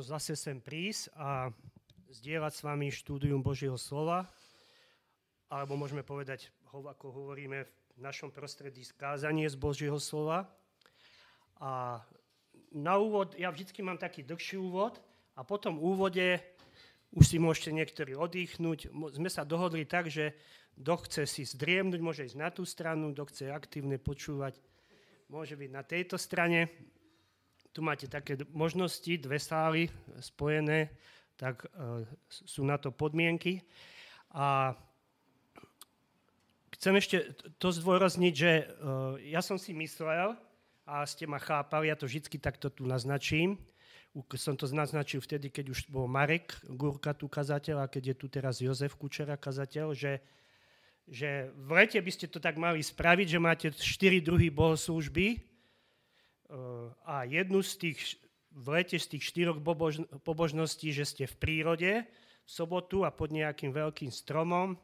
zase 0.00 0.36
sem 0.36 0.60
prísť 0.60 1.12
a 1.16 1.48
zdieľať 2.12 2.52
s 2.52 2.64
vami 2.64 2.92
štúdium 2.92 3.40
Božieho 3.40 3.80
slova, 3.80 4.28
alebo 5.48 5.78
môžeme 5.78 6.04
povedať, 6.04 6.52
ako 6.68 7.08
hovoríme 7.08 7.64
v 7.96 8.00
našom 8.04 8.28
prostredí, 8.28 8.84
skázanie 8.84 9.48
z 9.48 9.56
Božieho 9.56 9.96
slova. 9.96 10.44
A 11.56 12.04
na 12.76 12.94
úvod, 13.00 13.32
ja 13.40 13.48
vždycky 13.48 13.80
mám 13.80 13.96
taký 13.96 14.20
dlhší 14.20 14.60
úvod 14.60 15.00
a 15.32 15.40
potom 15.40 15.80
úvode 15.80 16.40
už 17.16 17.24
si 17.24 17.40
môžete 17.40 17.72
niektorí 17.72 18.12
oddychnúť. 18.12 18.92
Sme 19.16 19.32
sa 19.32 19.48
dohodli 19.48 19.88
tak, 19.88 20.12
že 20.12 20.36
kto 20.76 20.94
chce 21.08 21.22
si 21.24 21.42
zdriemnúť, 21.48 22.00
môže 22.04 22.28
ísť 22.28 22.36
na 22.36 22.52
tú 22.52 22.68
stranu, 22.68 23.16
kto 23.16 23.24
chce 23.32 23.44
aktívne 23.48 23.96
počúvať, 23.96 24.60
môže 25.32 25.56
byť 25.56 25.70
na 25.72 25.80
tejto 25.80 26.20
strane. 26.20 26.68
Tu 27.76 27.84
máte 27.84 28.08
také 28.08 28.40
možnosti, 28.56 29.20
dve 29.20 29.36
sály 29.36 29.92
spojené, 30.16 30.88
tak 31.36 31.68
e, 31.68 32.08
sú 32.32 32.64
na 32.64 32.80
to 32.80 32.88
podmienky. 32.88 33.60
A 34.32 34.72
chcem 36.72 36.96
ešte 36.96 37.36
to 37.60 37.68
zdôrazniť, 37.68 38.32
že 38.32 38.52
e, 38.56 38.64
ja 39.28 39.44
som 39.44 39.60
si 39.60 39.76
myslel, 39.76 40.32
a 40.88 41.04
ste 41.04 41.28
ma 41.28 41.36
chápali, 41.36 41.92
ja 41.92 42.00
to 42.00 42.08
vždy 42.08 42.40
takto 42.40 42.72
tu 42.72 42.88
naznačím, 42.88 43.60
som 44.40 44.56
to 44.56 44.64
naznačil 44.72 45.20
vtedy, 45.20 45.52
keď 45.52 45.76
už 45.76 45.92
bol 45.92 46.08
Marek 46.08 46.56
Gurka 46.72 47.12
tu 47.12 47.28
kazateľ 47.28 47.84
a 47.84 47.92
keď 47.92 48.02
je 48.08 48.16
tu 48.16 48.26
teraz 48.32 48.64
Jozef 48.64 48.96
Kučera 48.96 49.36
kazateľ, 49.36 49.92
že, 49.92 50.24
že 51.04 51.52
v 51.52 51.70
lete 51.76 52.00
by 52.00 52.08
ste 52.08 52.24
to 52.24 52.40
tak 52.40 52.56
mali 52.56 52.80
spraviť, 52.80 53.26
že 53.28 53.36
máte 53.36 53.68
štyri 53.76 54.24
druhy 54.24 54.48
bohoslúžby, 54.48 55.55
a 57.06 57.26
jednu 57.26 57.62
z 57.62 57.72
tých, 57.76 57.98
v 58.54 58.66
lete 58.70 58.96
z 58.98 59.06
tých 59.16 59.24
štyroch 59.26 59.58
pobožností, 60.22 60.94
že 60.94 61.04
ste 61.04 61.24
v 61.26 61.36
prírode 61.36 61.92
v 62.46 62.50
sobotu 62.50 63.02
a 63.02 63.10
pod 63.10 63.34
nejakým 63.34 63.74
veľkým 63.74 64.14
stromom 64.14 64.78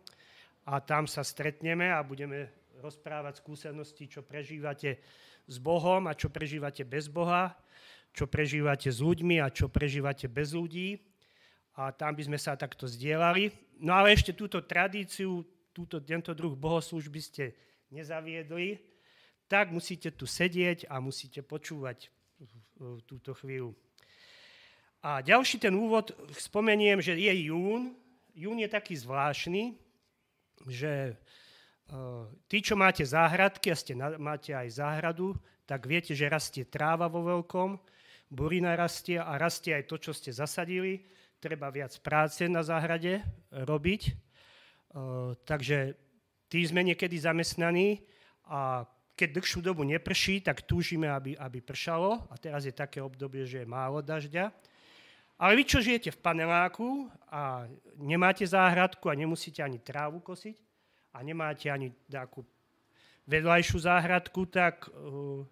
a 0.66 0.83
tam 0.83 1.06
sa 1.06 1.22
stretneme 1.22 1.94
a 1.94 2.02
budeme 2.02 2.50
rozprávať 2.83 3.38
skúsenosti, 3.38 4.10
čo 4.10 4.27
prežívate 4.27 4.98
s 5.46 5.56
Bohom 5.62 6.10
a 6.10 6.18
čo 6.18 6.27
prežívate 6.27 6.83
bez 6.83 7.06
Boha, 7.06 7.55
čo 8.10 8.27
prežívate 8.27 8.90
s 8.90 8.98
ľuďmi 8.98 9.38
a 9.38 9.46
čo 9.55 9.70
prežívate 9.70 10.27
bez 10.27 10.58
ľudí. 10.58 10.98
A 11.78 11.94
tam 11.94 12.12
by 12.18 12.22
sme 12.27 12.38
sa 12.38 12.58
takto 12.58 12.84
zdieľali. 12.84 13.55
No 13.80 13.94
ale 13.96 14.12
ešte 14.12 14.34
túto 14.36 14.60
tradíciu, 14.60 15.46
túto, 15.70 16.02
tento 16.02 16.34
druh 16.36 16.52
bohoslúžby 16.52 17.20
ste 17.22 17.44
nezaviedli, 17.88 18.91
tak 19.53 19.69
musíte 19.69 20.08
tu 20.17 20.25
sedieť 20.25 20.89
a 20.89 20.97
musíte 20.97 21.45
počúvať 21.45 22.08
túto 23.05 23.36
chvíľu. 23.36 23.77
A 25.05 25.20
ďalší 25.20 25.61
ten 25.61 25.77
úvod, 25.77 26.17
spomeniem, 26.41 27.05
že 27.05 27.12
je 27.20 27.53
jún. 27.53 27.92
Jún 28.33 28.64
je 28.64 28.70
taký 28.73 28.97
zvláštny, 28.97 29.77
že 30.73 31.12
e, 31.12 31.14
tí, 32.48 32.64
čo 32.64 32.80
máte 32.80 33.05
záhradky 33.05 33.69
a 33.69 33.77
ste, 33.77 33.92
máte 34.17 34.56
aj 34.56 34.80
záhradu, 34.80 35.36
tak 35.69 35.84
viete, 35.84 36.17
že 36.17 36.33
rastie 36.33 36.64
tráva 36.64 37.12
vo 37.12 37.20
veľkom, 37.20 37.77
burina 38.33 38.73
rastie 38.73 39.20
a 39.20 39.36
rastie 39.36 39.77
aj 39.77 39.84
to, 39.84 40.00
čo 40.00 40.17
ste 40.17 40.33
zasadili. 40.33 41.05
Treba 41.42 41.69
viac 41.69 41.92
práce 42.00 42.48
na 42.48 42.64
záhrade 42.64 43.20
robiť. 43.53 44.03
E, 44.08 44.12
takže 45.45 45.92
tí 46.48 46.64
sme 46.64 46.80
niekedy 46.89 47.20
zamestnaní 47.20 48.00
a 48.48 48.89
keď 49.12 49.28
dlhšiu 49.38 49.60
dobu 49.60 49.84
neprší, 49.84 50.41
tak 50.41 50.64
túžime, 50.64 51.08
aby, 51.08 51.36
aby 51.36 51.60
pršalo. 51.60 52.27
A 52.32 52.34
teraz 52.41 52.64
je 52.64 52.72
také 52.72 52.98
obdobie, 53.05 53.44
že 53.44 53.62
je 53.62 53.68
málo 53.68 54.00
dažďa. 54.00 54.50
Ale 55.42 55.52
vy, 55.58 55.62
čo 55.66 55.82
žijete 55.82 56.14
v 56.14 56.22
paneláku 56.22 57.10
a 57.27 57.66
nemáte 57.98 58.46
záhradku 58.46 59.10
a 59.10 59.18
nemusíte 59.18 59.58
ani 59.58 59.83
trávu 59.83 60.22
kosiť 60.22 60.56
a 61.12 61.18
nemáte 61.20 61.66
ani 61.66 61.90
takú 62.06 62.46
vedľajšiu 63.27 63.78
záhradku, 63.83 64.46
tak 64.46 64.86
uh, 64.86 65.42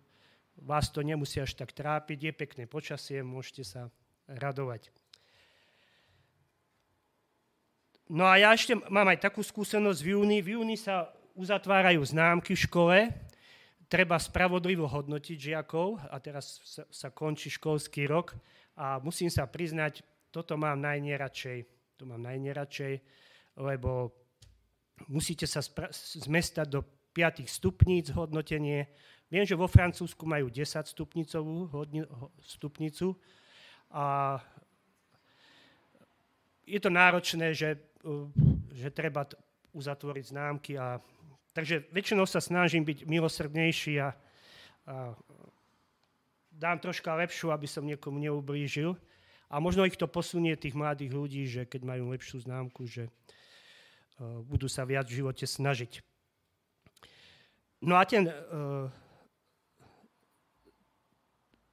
vás 0.62 0.90
to 0.90 1.02
nemusí 1.02 1.42
až 1.42 1.58
tak 1.58 1.74
trápiť. 1.74 2.18
Je 2.30 2.32
pekné 2.32 2.64
počasie, 2.70 3.22
môžete 3.26 3.66
sa 3.66 3.90
radovať. 4.30 4.94
No 8.10 8.26
a 8.26 8.38
ja 8.42 8.50
ešte 8.50 8.74
mám 8.90 9.06
aj 9.06 9.22
takú 9.22 9.42
skúsenosť 9.42 10.00
v 10.02 10.08
júni. 10.18 10.38
V 10.42 10.58
júni 10.58 10.74
sa 10.74 11.14
uzatvárajú 11.38 12.02
známky 12.02 12.58
v 12.58 12.64
škole 12.66 12.96
treba 13.90 14.22
spravodlivo 14.22 14.86
hodnotiť 14.86 15.50
žiakov 15.50 15.98
a 15.98 16.16
teraz 16.22 16.62
sa, 16.62 16.86
sa 16.86 17.08
končí 17.10 17.50
školský 17.50 18.06
rok 18.06 18.38
a 18.78 19.02
musím 19.02 19.26
sa 19.26 19.50
priznať, 19.50 20.06
toto 20.30 20.54
mám 20.54 20.78
najneradšej, 20.78 21.58
to 21.98 22.06
mám 22.06 22.22
najneradšej, 22.22 23.02
lebo 23.58 24.14
musíte 25.10 25.50
sa 25.50 25.58
spra- 25.58 25.90
zmestať 26.22 26.70
do 26.70 26.80
5 27.10 27.50
stupníc 27.50 28.14
hodnotenie. 28.14 28.86
Viem, 29.26 29.42
že 29.42 29.58
vo 29.58 29.66
Francúzsku 29.66 30.22
majú 30.22 30.46
10 30.46 30.86
stupnicovú 30.86 31.66
hodni- 31.74 32.06
stupnicu 32.46 33.18
a 33.90 34.38
je 36.62 36.78
to 36.78 36.94
náročné, 36.94 37.50
že, 37.50 37.74
že 38.70 38.94
treba 38.94 39.26
uzatvoriť 39.74 40.24
známky 40.30 40.78
a 40.78 41.02
Takže 41.50 41.90
väčšinou 41.90 42.30
sa 42.30 42.38
snažím 42.38 42.86
byť 42.86 43.10
milosrdnejší 43.10 43.98
a, 43.98 44.14
a 44.86 45.18
dám 46.54 46.78
troška 46.78 47.10
lepšiu, 47.18 47.50
aby 47.50 47.66
som 47.66 47.82
niekomu 47.82 48.22
neublížil. 48.22 48.94
A 49.50 49.58
možno 49.58 49.82
ich 49.82 49.98
to 49.98 50.06
posunie 50.06 50.54
tých 50.54 50.78
mladých 50.78 51.10
ľudí, 51.10 51.42
že 51.50 51.66
keď 51.66 51.82
majú 51.82 52.14
lepšiu 52.14 52.46
známku, 52.46 52.86
že 52.86 53.10
uh, 53.10 54.46
budú 54.46 54.70
sa 54.70 54.86
viac 54.86 55.10
v 55.10 55.26
živote 55.26 55.42
snažiť. 55.42 56.06
No 57.82 57.98
a 57.98 58.06
ten 58.06 58.30
uh, 58.30 58.86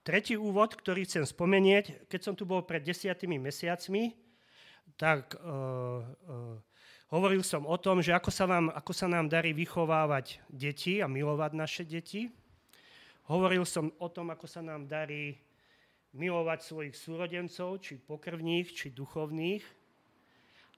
tretí 0.02 0.34
úvod, 0.34 0.74
ktorý 0.74 1.06
chcem 1.06 1.22
spomenieť, 1.22 2.10
keď 2.10 2.20
som 2.24 2.34
tu 2.34 2.50
bol 2.50 2.66
pred 2.66 2.82
desiatými 2.82 3.38
mesiacmi, 3.38 4.18
tak 4.98 5.38
uh, 5.38 6.02
uh, 6.02 6.58
Hovoril 7.08 7.40
som 7.40 7.64
o 7.64 7.80
tom, 7.80 8.04
že 8.04 8.12
ako 8.12 8.28
sa, 8.28 8.44
vám, 8.44 8.68
ako 8.68 8.92
sa 8.92 9.08
nám 9.08 9.32
darí 9.32 9.56
vychovávať 9.56 10.44
deti 10.52 11.00
a 11.00 11.08
milovať 11.08 11.52
naše 11.56 11.84
deti. 11.88 12.28
Hovoril 13.32 13.64
som 13.64 13.96
o 14.04 14.12
tom, 14.12 14.28
ako 14.28 14.44
sa 14.44 14.60
nám 14.60 14.92
darí 14.92 15.40
milovať 16.12 16.68
svojich 16.68 17.00
súrodencov, 17.00 17.80
či 17.80 17.96
pokrvných, 17.96 18.68
či 18.76 18.92
duchovných. 18.92 19.64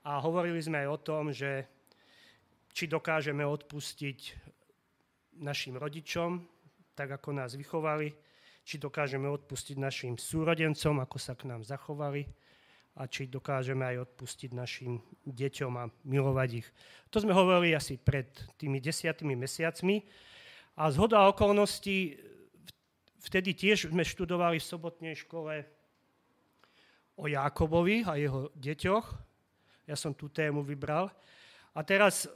A 0.06 0.22
hovorili 0.22 0.62
sme 0.62 0.86
aj 0.86 0.90
o 0.94 1.02
tom, 1.02 1.34
že 1.34 1.66
či 2.78 2.86
dokážeme 2.86 3.42
odpustiť 3.42 4.20
našim 5.42 5.82
rodičom, 5.82 6.46
tak 6.94 7.10
ako 7.10 7.42
nás 7.42 7.58
vychovali, 7.58 8.14
či 8.62 8.78
dokážeme 8.78 9.26
odpustiť 9.26 9.82
našim 9.82 10.14
súrodencom, 10.14 11.02
ako 11.02 11.18
sa 11.18 11.34
k 11.34 11.50
nám 11.50 11.66
zachovali 11.66 12.30
a 13.00 13.08
či 13.08 13.32
dokážeme 13.32 13.88
aj 13.96 14.12
odpustiť 14.12 14.52
našim 14.52 15.00
deťom 15.24 15.72
a 15.80 15.88
milovať 16.04 16.50
ich. 16.60 16.68
To 17.16 17.24
sme 17.24 17.32
hovorili 17.32 17.72
asi 17.72 17.96
pred 17.96 18.28
tými 18.60 18.84
desiatými 18.84 19.40
mesiacmi. 19.40 20.04
A 20.76 20.92
zhoda 20.92 21.24
okolností, 21.32 22.20
vtedy 23.24 23.56
tiež 23.56 23.88
sme 23.88 24.04
študovali 24.04 24.60
v 24.60 24.68
sobotnej 24.68 25.16
škole 25.16 25.64
o 27.16 27.24
Jákobovi 27.32 28.04
a 28.04 28.20
jeho 28.20 28.52
deťoch. 28.60 29.08
Ja 29.88 29.96
som 29.96 30.12
tú 30.12 30.28
tému 30.28 30.60
vybral. 30.68 31.08
A 31.72 31.80
teraz 31.88 32.28
e, 32.28 32.30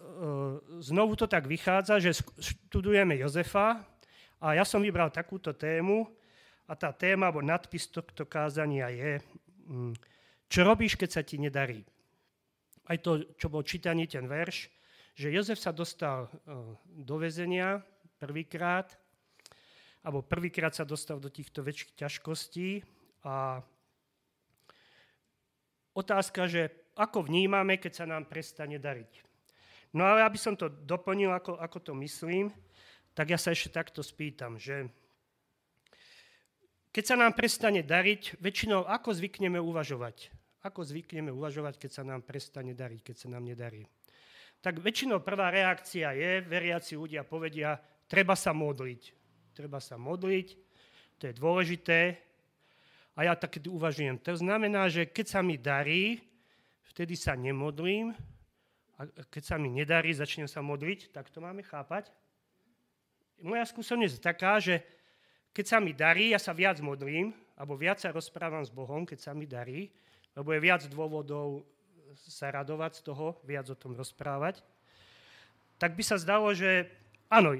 znovu 0.80 1.20
to 1.20 1.28
tak 1.28 1.44
vychádza, 1.44 2.00
že 2.00 2.24
študujeme 2.40 3.20
Jozefa 3.20 3.84
a 4.40 4.56
ja 4.56 4.64
som 4.64 4.80
vybral 4.80 5.12
takúto 5.12 5.52
tému 5.52 6.08
a 6.64 6.74
tá 6.80 6.96
téma, 6.96 7.28
alebo 7.28 7.44
nadpis 7.44 7.92
tohto 7.92 8.24
kázania 8.24 8.88
je 8.88 9.20
mm, 9.68 10.13
čo 10.48 10.62
robíš, 10.64 10.96
keď 11.00 11.10
sa 11.10 11.22
ti 11.26 11.40
nedarí? 11.40 11.84
Aj 12.88 13.00
to, 13.00 13.24
čo 13.40 13.48
bol 13.48 13.64
čítaný 13.64 14.08
ten 14.08 14.28
verš, 14.28 14.68
že 15.14 15.32
Jozef 15.32 15.62
sa 15.62 15.72
dostal 15.72 16.26
e, 16.26 16.30
do 17.06 17.16
väzenia 17.22 17.80
prvýkrát, 18.18 18.90
alebo 20.04 20.26
prvýkrát 20.26 20.76
sa 20.76 20.84
dostal 20.84 21.22
do 21.22 21.32
týchto 21.32 21.64
väčších 21.64 21.96
ťažkostí 21.96 22.84
a 23.24 23.64
otázka, 25.96 26.50
že 26.50 26.92
ako 27.00 27.26
vnímame, 27.30 27.80
keď 27.80 28.04
sa 28.04 28.06
nám 28.06 28.28
prestane 28.28 28.78
dariť. 28.78 29.24
No 29.94 30.10
ale 30.10 30.26
aby 30.26 30.38
som 30.42 30.58
to 30.58 30.70
doplnil, 30.70 31.32
ako, 31.32 31.56
ako 31.62 31.78
to 31.80 31.94
myslím, 32.02 32.50
tak 33.14 33.30
ja 33.30 33.38
sa 33.38 33.54
ešte 33.54 33.78
takto 33.78 34.02
spýtam, 34.02 34.58
že 34.58 34.90
keď 36.94 37.04
sa 37.10 37.16
nám 37.18 37.34
prestane 37.34 37.82
dariť, 37.82 38.38
väčšinou 38.38 38.86
ako 38.86 39.18
zvykneme 39.18 39.58
uvažovať? 39.58 40.30
Ako 40.62 40.86
zvykneme 40.86 41.34
uvažovať, 41.34 41.82
keď 41.82 41.92
sa 41.92 42.04
nám 42.06 42.22
prestane 42.22 42.78
dariť, 42.78 43.02
keď 43.02 43.16
sa 43.18 43.28
nám 43.34 43.50
nedarí? 43.50 43.90
Tak 44.62 44.80
väčšinou 44.80 45.20
prvá 45.26 45.50
reakcia 45.50 46.14
je, 46.14 46.46
veriaci 46.46 46.94
ľudia 46.96 47.26
povedia, 47.26 47.82
treba 48.06 48.38
sa 48.38 48.54
modliť. 48.54 49.02
Treba 49.58 49.82
sa 49.82 49.98
modliť, 49.98 50.48
to 51.18 51.24
je 51.28 51.34
dôležité. 51.34 52.00
A 53.18 53.26
ja 53.26 53.34
tak 53.38 53.58
uvažujem. 53.62 54.18
To 54.26 54.34
znamená, 54.38 54.90
že 54.90 55.10
keď 55.10 55.26
sa 55.34 55.42
mi 55.42 55.58
darí, 55.58 56.22
vtedy 56.94 57.18
sa 57.18 57.34
nemodlím. 57.34 58.14
A 59.02 59.10
keď 59.34 59.44
sa 59.54 59.56
mi 59.58 59.70
nedarí, 59.70 60.14
začnem 60.14 60.50
sa 60.50 60.62
modliť. 60.62 61.10
Tak 61.10 61.30
to 61.34 61.42
máme 61.42 61.66
chápať? 61.66 62.14
Moja 63.42 63.66
skúsenosť 63.66 64.14
je 64.18 64.22
taká, 64.22 64.62
že 64.62 64.86
keď 65.54 65.66
sa 65.70 65.78
mi 65.78 65.94
darí, 65.94 66.34
ja 66.34 66.42
sa 66.42 66.52
viac 66.52 66.82
modlím, 66.82 67.30
alebo 67.54 67.78
viac 67.78 68.02
sa 68.02 68.10
rozprávam 68.10 68.66
s 68.66 68.74
Bohom, 68.74 69.06
keď 69.06 69.20
sa 69.22 69.32
mi 69.38 69.46
darí, 69.46 69.94
lebo 70.34 70.50
je 70.50 70.60
viac 70.60 70.82
dôvodov 70.90 71.62
sa 72.18 72.50
radovať 72.50 73.02
z 73.02 73.02
toho, 73.06 73.38
viac 73.46 73.70
o 73.70 73.78
tom 73.78 73.94
rozprávať, 73.94 74.66
tak 75.78 75.94
by 75.94 76.04
sa 76.06 76.18
zdalo, 76.18 76.54
že 76.54 76.90
áno, 77.30 77.58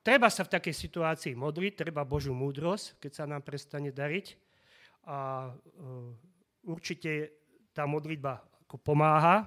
treba 0.00 0.32
sa 0.32 0.44
v 0.44 0.52
takej 0.56 0.74
situácii 0.76 1.34
modliť, 1.36 1.72
treba 1.76 2.08
Božiu 2.08 2.32
múdrosť, 2.32 3.00
keď 3.00 3.12
sa 3.12 3.24
nám 3.28 3.44
prestane 3.44 3.92
dariť. 3.92 4.26
A 5.06 5.50
uh, 5.50 6.10
určite 6.66 7.30
tá 7.70 7.86
modlitba 7.86 8.42
ako 8.66 8.76
pomáha. 8.82 9.46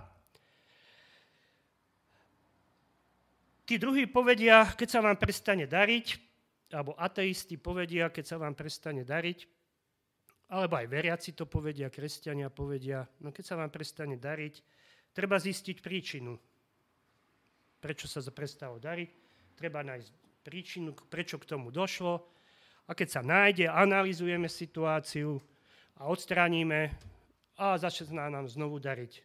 Tí 3.68 3.78
druhí 3.78 4.10
povedia, 4.10 4.66
keď 4.74 4.88
sa 4.88 5.00
vám 5.04 5.18
prestane 5.20 5.70
dariť, 5.70 6.29
alebo 6.70 6.94
ateisti 6.98 7.58
povedia, 7.58 8.14
keď 8.14 8.26
sa 8.26 8.38
vám 8.38 8.54
prestane 8.54 9.02
dariť, 9.02 9.40
alebo 10.50 10.82
aj 10.82 10.88
veriaci 10.90 11.38
to 11.38 11.46
povedia, 11.46 11.94
kresťania 11.94 12.50
povedia, 12.50 13.06
no 13.22 13.30
keď 13.30 13.44
sa 13.46 13.56
vám 13.58 13.70
prestane 13.70 14.18
dariť, 14.18 14.62
treba 15.14 15.38
zistiť 15.38 15.78
príčinu. 15.82 16.34
Prečo 17.80 18.10
sa 18.10 18.20
prestalo 18.34 18.82
dariť? 18.82 19.10
Treba 19.56 19.86
nájsť 19.86 20.10
príčinu, 20.42 20.98
prečo 21.08 21.38
k 21.38 21.48
tomu 21.48 21.70
došlo. 21.70 22.26
A 22.90 22.98
keď 22.98 23.08
sa 23.08 23.22
nájde, 23.22 23.70
analizujeme 23.70 24.50
situáciu 24.50 25.38
a 26.02 26.10
odstránime 26.10 26.98
a 27.62 27.78
začne 27.78 28.18
nám 28.18 28.50
znovu 28.50 28.82
dariť. 28.82 29.22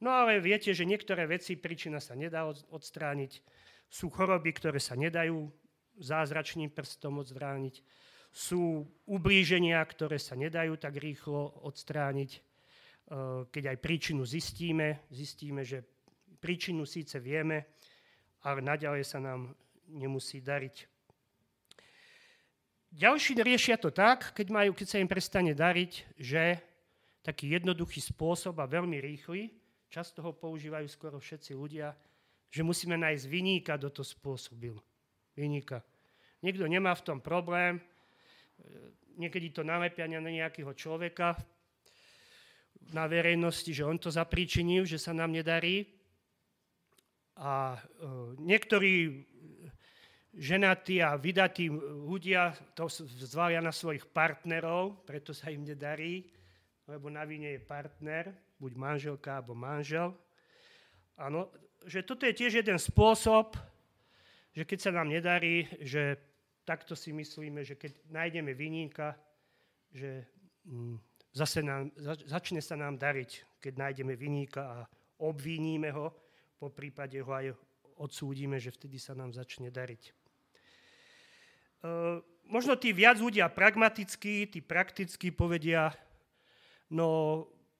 No 0.00 0.14
ale 0.14 0.40
viete, 0.40 0.72
že 0.72 0.88
niektoré 0.88 1.28
veci, 1.28 1.58
príčina 1.58 2.00
sa 2.00 2.16
nedá 2.16 2.48
odstrániť. 2.48 3.42
Sú 3.90 4.08
choroby, 4.08 4.54
ktoré 4.56 4.80
sa 4.80 4.96
nedajú 4.96 5.50
zázračným 5.98 6.70
prstom 6.70 7.20
odstrániť. 7.20 7.82
Sú 8.30 8.86
ublíženia, 9.08 9.82
ktoré 9.82 10.16
sa 10.16 10.38
nedajú 10.38 10.78
tak 10.78 10.96
rýchlo 10.96 11.64
odstrániť. 11.64 12.30
E, 12.34 12.40
keď 13.50 13.64
aj 13.74 13.78
príčinu 13.82 14.22
zistíme, 14.22 15.04
zistíme, 15.10 15.66
že 15.66 15.82
príčinu 16.38 16.86
síce 16.86 17.18
vieme, 17.18 17.66
ale 18.46 18.62
naďalej 18.62 19.04
sa 19.04 19.18
nám 19.18 19.52
nemusí 19.90 20.38
dariť. 20.38 20.86
Ďalší 22.88 23.36
riešia 23.44 23.76
to 23.76 23.92
tak, 23.92 24.32
keď, 24.32 24.46
majú, 24.48 24.72
keď 24.72 24.86
sa 24.88 25.00
im 25.02 25.10
prestane 25.10 25.52
dariť, 25.52 25.92
že 26.16 26.56
taký 27.20 27.52
jednoduchý 27.52 28.00
spôsob 28.00 28.56
a 28.64 28.70
veľmi 28.70 28.96
rýchly, 28.96 29.52
často 29.92 30.24
ho 30.24 30.32
používajú 30.32 30.88
skoro 30.88 31.20
všetci 31.20 31.52
ľudia, 31.52 31.92
že 32.48 32.64
musíme 32.64 32.96
nájsť 32.96 33.24
vyníka, 33.28 33.76
kto 33.76 34.00
to 34.00 34.04
spôsobil 34.04 34.80
vynika. 35.38 35.78
Niekto 36.42 36.66
nemá 36.66 36.98
v 36.98 37.06
tom 37.06 37.18
problém, 37.22 37.78
niekedy 39.18 39.54
to 39.54 39.62
nalepia 39.62 40.10
na 40.10 40.22
nejakého 40.22 40.74
človeka 40.74 41.38
na 42.94 43.04
verejnosti, 43.10 43.68
že 43.68 43.84
on 43.84 43.98
to 44.00 44.08
zapríčinil, 44.08 44.86
že 44.88 44.96
sa 44.96 45.12
nám 45.12 45.34
nedarí. 45.34 45.84
A 47.38 47.74
e, 47.74 47.78
niektorí 48.40 49.26
ženatí 50.38 51.02
a 51.02 51.18
vydatí 51.18 51.68
ľudia 52.06 52.54
to 52.72 52.86
zvalia 53.26 53.58
na 53.58 53.74
svojich 53.74 54.06
partnerov, 54.08 55.02
preto 55.02 55.34
sa 55.34 55.50
im 55.50 55.66
nedarí, 55.66 56.30
lebo 56.86 57.10
na 57.10 57.26
vine 57.26 57.58
je 57.58 57.60
partner, 57.60 58.30
buď 58.56 58.72
manželka 58.78 59.38
alebo 59.38 59.52
manžel. 59.52 60.14
Áno, 61.18 61.50
že 61.84 62.06
toto 62.06 62.24
je 62.26 62.34
tiež 62.34 62.62
jeden 62.62 62.78
spôsob, 62.78 63.58
že 64.58 64.66
keď 64.66 64.78
sa 64.82 64.90
nám 64.90 65.06
nedarí, 65.06 65.70
že 65.78 66.18
takto 66.66 66.98
si 66.98 67.14
myslíme, 67.14 67.62
že 67.62 67.78
keď 67.78 67.94
nájdeme 68.10 68.50
vyníka, 68.58 69.14
že 69.94 70.26
mm, 70.66 70.98
zase 71.30 71.62
nám, 71.62 71.94
začne 72.26 72.58
sa 72.58 72.74
nám 72.74 72.98
dariť, 72.98 73.62
keď 73.62 73.72
nájdeme 73.78 74.18
vyníka 74.18 74.62
a 74.66 74.78
obviníme 75.22 75.94
ho, 75.94 76.10
po 76.58 76.74
prípade 76.74 77.22
ho 77.22 77.30
aj 77.30 77.54
odsúdime, 78.02 78.58
že 78.58 78.74
vtedy 78.74 78.98
sa 78.98 79.14
nám 79.14 79.30
začne 79.30 79.70
dariť. 79.70 80.02
E, 80.10 80.12
možno 82.50 82.74
tí 82.74 82.90
viac 82.90 83.22
ľudia 83.22 83.46
pragmatickí, 83.46 84.50
tí 84.50 84.58
praktickí 84.58 85.30
povedia, 85.30 85.94
no 86.90 87.06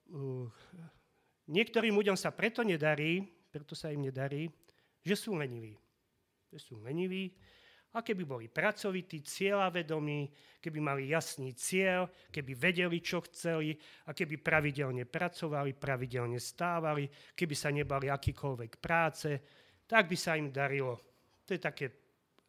e, 0.07 0.47
niektorým 1.51 1.91
ľuďom 1.91 2.15
sa 2.15 2.31
preto 2.31 2.63
nedarí, 2.63 3.27
preto 3.51 3.75
sa 3.75 3.91
im 3.91 4.07
nedarí, 4.07 4.47
že 5.03 5.19
sú 5.19 5.35
leniví 5.35 5.75
že 6.49 6.57
sú 6.59 6.81
leniví, 6.81 7.31
a 7.89 8.05
keby 8.05 8.21
boli 8.21 8.45
pracovití, 8.45 9.25
cieľavedomí, 9.25 10.29
keby 10.61 10.77
mali 10.77 11.09
jasný 11.09 11.57
cieľ, 11.57 12.05
keby 12.29 12.53
vedeli, 12.53 13.01
čo 13.01 13.25
chceli 13.25 13.73
a 14.05 14.13
keby 14.13 14.37
pravidelne 14.37 15.09
pracovali, 15.09 15.73
pravidelne 15.73 16.37
stávali, 16.37 17.09
keby 17.33 17.55
sa 17.57 17.73
nebali 17.73 18.13
akýkoľvek 18.13 18.71
práce, 18.77 19.29
tak 19.89 20.05
by 20.05 20.13
sa 20.13 20.37
im 20.37 20.53
darilo. 20.53 21.01
To 21.49 21.57
je 21.57 21.61
také 21.61 21.85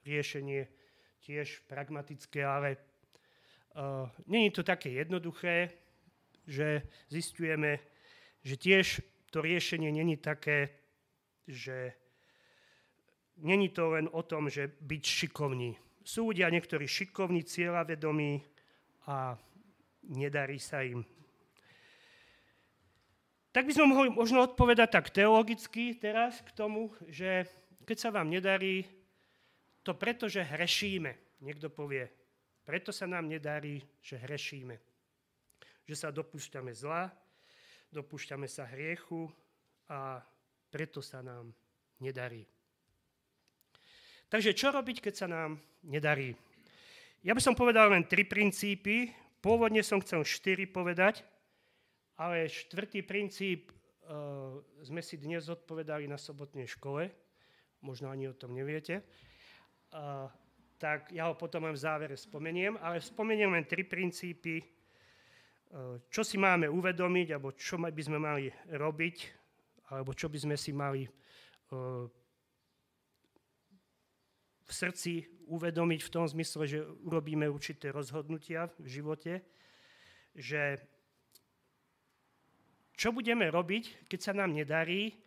riešenie 0.04 0.68
tiež 1.24 1.64
pragmatické, 1.64 2.44
ale 2.44 2.76
uh, 2.76 4.04
není 4.28 4.52
to 4.52 4.60
také 4.60 4.92
jednoduché, 4.92 5.72
že 6.44 6.84
zistujeme, 7.08 7.80
že 8.44 8.60
tiež 8.60 9.00
to 9.32 9.40
riešenie 9.40 9.88
není 9.88 10.20
také, 10.20 10.68
že 11.48 11.96
není 13.40 13.68
to 13.68 13.96
len 13.96 14.06
o 14.12 14.22
tom, 14.22 14.48
že 14.48 14.68
byť 14.68 15.02
šikovní. 15.04 15.76
Sú 16.04 16.32
ľudia 16.32 16.48
niektorí 16.52 16.88
šikovní, 16.88 17.44
cieľavedomí 17.44 18.40
a 19.08 19.36
nedarí 20.08 20.56
sa 20.60 20.84
im. 20.84 21.04
Tak 23.50 23.66
by 23.66 23.72
sme 23.74 23.90
mohli 23.90 24.08
možno 24.14 24.46
odpovedať 24.46 24.88
tak 24.94 25.06
teologicky 25.10 25.98
teraz 25.98 26.38
k 26.38 26.54
tomu, 26.54 26.94
že 27.10 27.50
keď 27.82 27.96
sa 27.98 28.10
vám 28.14 28.30
nedarí, 28.30 28.86
to 29.82 29.96
preto, 29.98 30.30
že 30.30 30.46
hrešíme. 30.46 31.42
Niekto 31.42 31.66
povie, 31.72 32.06
preto 32.62 32.94
sa 32.94 33.10
nám 33.10 33.26
nedarí, 33.26 33.82
že 33.98 34.22
hrešíme. 34.22 34.78
Že 35.88 35.96
sa 35.98 36.08
dopúšťame 36.14 36.70
zla, 36.70 37.10
dopúšťame 37.90 38.46
sa 38.46 38.70
hriechu 38.70 39.26
a 39.90 40.22
preto 40.70 41.02
sa 41.02 41.18
nám 41.18 41.50
nedarí. 41.98 42.46
Takže 44.30 44.54
čo 44.54 44.70
robiť, 44.70 45.02
keď 45.02 45.14
sa 45.18 45.26
nám 45.26 45.58
nedarí? 45.82 46.30
Ja 47.26 47.34
by 47.34 47.42
som 47.42 47.58
povedal 47.58 47.90
len 47.90 48.06
tri 48.06 48.22
princípy. 48.22 49.10
Pôvodne 49.42 49.82
som 49.82 49.98
chcel 49.98 50.22
štyri 50.22 50.70
povedať, 50.70 51.26
ale 52.14 52.46
štvrtý 52.46 53.02
princíp 53.02 53.74
uh, 53.74 54.54
sme 54.86 55.02
si 55.02 55.18
dnes 55.18 55.50
odpovedali 55.50 56.06
na 56.06 56.14
sobotnej 56.14 56.70
škole. 56.70 57.10
Možno 57.82 58.06
ani 58.06 58.30
o 58.30 58.38
tom 58.38 58.54
neviete. 58.54 59.02
Uh, 59.90 60.30
tak 60.78 61.10
ja 61.10 61.26
ho 61.26 61.34
potom 61.34 61.66
len 61.66 61.74
v 61.74 61.82
závere 61.82 62.14
spomeniem, 62.14 62.78
ale 62.78 63.02
spomeniem 63.02 63.50
len 63.50 63.66
tri 63.66 63.82
princípy, 63.82 64.62
uh, 64.62 65.98
čo 66.06 66.22
si 66.22 66.38
máme 66.38 66.70
uvedomiť, 66.70 67.34
alebo 67.34 67.50
čo 67.58 67.82
by 67.82 68.02
sme 68.06 68.22
mali 68.22 68.46
robiť, 68.78 69.16
alebo 69.90 70.14
čo 70.14 70.30
by 70.30 70.38
sme 70.38 70.54
si 70.54 70.70
mali 70.70 71.02
v 74.70 74.78
srdci 74.78 75.12
uvedomiť 75.50 76.00
v 76.06 76.12
tom 76.14 76.24
zmysle, 76.30 76.62
že 76.70 76.86
urobíme 77.02 77.50
určité 77.50 77.90
rozhodnutia 77.90 78.70
v 78.78 78.86
živote, 78.86 79.32
že 80.38 80.78
čo 82.94 83.10
budeme 83.10 83.50
robiť, 83.50 84.06
keď 84.06 84.20
sa 84.22 84.32
nám 84.36 84.54
nedarí, 84.54 85.18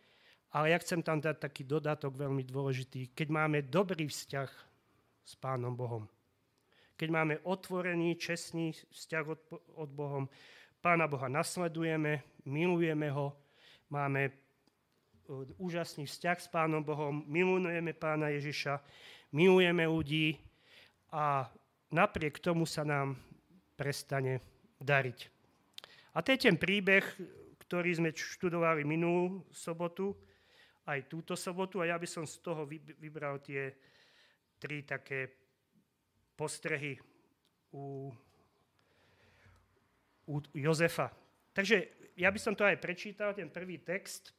ale 0.54 0.72
ja 0.72 0.78
chcem 0.80 1.02
tam 1.04 1.20
dať 1.20 1.44
taký 1.44 1.68
dodatok 1.68 2.16
veľmi 2.16 2.46
dôležitý, 2.46 3.12
keď 3.12 3.28
máme 3.34 3.66
dobrý 3.66 4.08
vzťah 4.08 4.50
s 5.26 5.34
Pánom 5.36 5.74
Bohom. 5.74 6.06
Keď 6.94 7.10
máme 7.10 7.42
otvorený, 7.44 8.16
čestný 8.16 8.72
vzťah 8.94 9.26
od, 9.26 9.42
od 9.76 9.90
Bohom, 9.90 10.30
Pána 10.80 11.10
Boha 11.10 11.26
nasledujeme, 11.26 12.22
milujeme 12.46 13.10
ho, 13.10 13.34
máme 13.90 14.30
e, 14.30 14.32
úžasný 15.58 16.06
vzťah 16.06 16.38
s 16.38 16.48
Pánom 16.54 16.86
Bohom, 16.86 17.26
milujeme 17.26 17.96
Pána 17.98 18.30
Ježiša, 18.38 18.78
milujeme 19.34 19.90
ľudí 19.90 20.38
a 21.10 21.50
napriek 21.90 22.38
tomu 22.38 22.70
sa 22.70 22.86
nám 22.86 23.18
prestane 23.74 24.40
dariť. 24.78 25.20
A 26.14 26.22
to 26.22 26.30
je 26.38 26.46
ten 26.46 26.56
príbeh, 26.56 27.02
ktorý 27.66 27.90
sme 27.98 28.10
študovali 28.14 28.86
minulú 28.86 29.42
sobotu, 29.50 30.14
aj 30.86 31.10
túto 31.10 31.34
sobotu 31.34 31.82
a 31.82 31.90
ja 31.90 31.98
by 31.98 32.06
som 32.06 32.30
z 32.30 32.38
toho 32.44 32.70
vybral 33.02 33.42
tie 33.42 33.74
tri 34.62 34.86
také 34.86 35.32
postrehy 36.38 37.00
u, 37.74 38.12
u 40.28 40.36
Jozefa. 40.54 41.10
Takže 41.56 42.12
ja 42.14 42.30
by 42.30 42.40
som 42.40 42.54
to 42.54 42.68
aj 42.68 42.78
prečítal, 42.78 43.34
ten 43.34 43.50
prvý 43.50 43.82
text, 43.82 44.36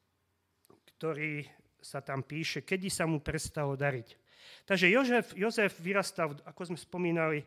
ktorý 0.95 1.43
sa 1.83 2.01
tam 2.01 2.23
píše, 2.23 2.63
kedy 2.63 2.89
sa 2.89 3.05
mu 3.05 3.19
prestalo 3.19 3.75
dariť. 3.75 4.24
Takže 4.65 4.91
Jozef, 4.91 5.27
Jozef 5.37 5.73
vyrastal, 5.81 6.37
ako 6.45 6.73
sme 6.73 6.79
spomínali 6.79 7.45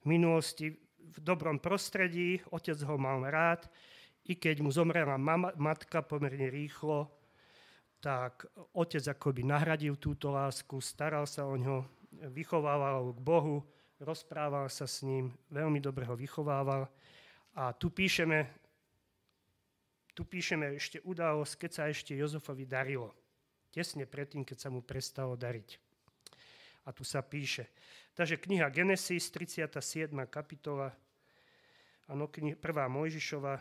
v 0.00 0.04
minulosti, 0.04 0.72
v 1.00 1.18
dobrom 1.18 1.58
prostredí, 1.58 2.38
otec 2.52 2.76
ho 2.86 2.96
mal 3.00 3.24
rád, 3.26 3.66
i 4.28 4.36
keď 4.36 4.60
mu 4.62 4.70
zomrela 4.70 5.16
mama, 5.16 5.50
matka 5.56 6.04
pomerne 6.04 6.52
rýchlo, 6.52 7.08
tak 8.00 8.46
otec 8.72 9.04
akoby 9.12 9.44
nahradil 9.44 9.96
túto 10.00 10.32
lásku, 10.32 10.80
staral 10.80 11.26
sa 11.28 11.44
o 11.44 11.56
ňo, 11.56 11.84
vychovával 12.32 13.04
ho 13.04 13.12
k 13.12 13.20
Bohu, 13.20 13.56
rozprával 14.00 14.68
sa 14.72 14.88
s 14.88 15.04
ním, 15.04 15.32
veľmi 15.52 15.80
dobre 15.82 16.08
ho 16.08 16.16
vychovával. 16.16 16.88
A 17.52 17.76
tu 17.76 17.92
píšeme, 17.92 18.48
tu 20.16 20.24
píšeme 20.24 20.80
ešte 20.80 21.02
udalosť, 21.04 21.54
keď 21.60 21.70
sa 21.70 21.82
ešte 21.92 22.16
Jozefovi 22.16 22.64
darilo. 22.64 23.12
Tesne 23.70 24.08
predtým, 24.08 24.42
keď 24.42 24.56
sa 24.58 24.68
mu 24.72 24.80
prestalo 24.80 25.36
dariť. 25.36 25.89
A 26.84 26.92
tu 26.92 27.04
sa 27.04 27.20
píše. 27.20 27.68
Takže 28.16 28.40
kniha 28.40 28.68
Genesis, 28.72 29.28
37. 29.30 30.12
kapitola, 30.26 30.92
áno, 32.08 32.26
1. 32.26 32.58
Mojžišova, 32.88 33.60